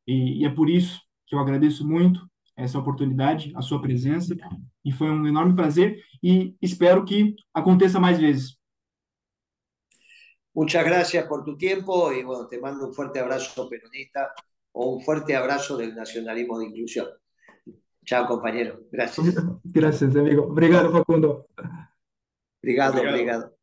e, 0.06 0.40
e 0.40 0.44
é 0.44 0.50
por 0.50 0.68
isso 0.68 1.00
que 1.32 1.36
eu 1.36 1.40
agradeço 1.40 1.88
muito 1.88 2.20
essa 2.54 2.78
oportunidade, 2.78 3.54
a 3.56 3.62
sua 3.62 3.80
presença, 3.80 4.36
e 4.84 4.92
foi 4.92 5.08
um 5.08 5.26
enorme 5.26 5.56
prazer, 5.56 6.04
e 6.22 6.54
espero 6.60 7.06
que 7.06 7.34
aconteça 7.54 7.98
mais 7.98 8.18
vezes. 8.18 8.58
Muchas 10.54 10.84
gracias 10.84 11.26
por 11.26 11.42
tu 11.42 11.56
tiempo 11.56 12.12
y 12.12 12.22
bueno, 12.22 12.46
te 12.48 12.60
mando 12.60 12.86
un 12.86 12.92
fuerte 12.92 13.18
abrazo 13.18 13.66
peronista 13.70 14.34
o 14.72 14.96
un 14.96 15.00
fuerte 15.00 15.34
abrazo 15.34 15.78
del 15.78 15.94
nacionalismo 15.94 16.58
de 16.58 16.66
inclusión. 16.66 17.08
Chao, 18.04 18.26
compañero. 18.26 18.80
Gracias. 18.90 19.34
Gracias, 19.64 20.14
amigo. 20.14 20.48
Obrigado, 20.48 20.92
Facundo. 20.92 21.46
Obrigado, 22.60 23.00
obrigado. 23.00 23.56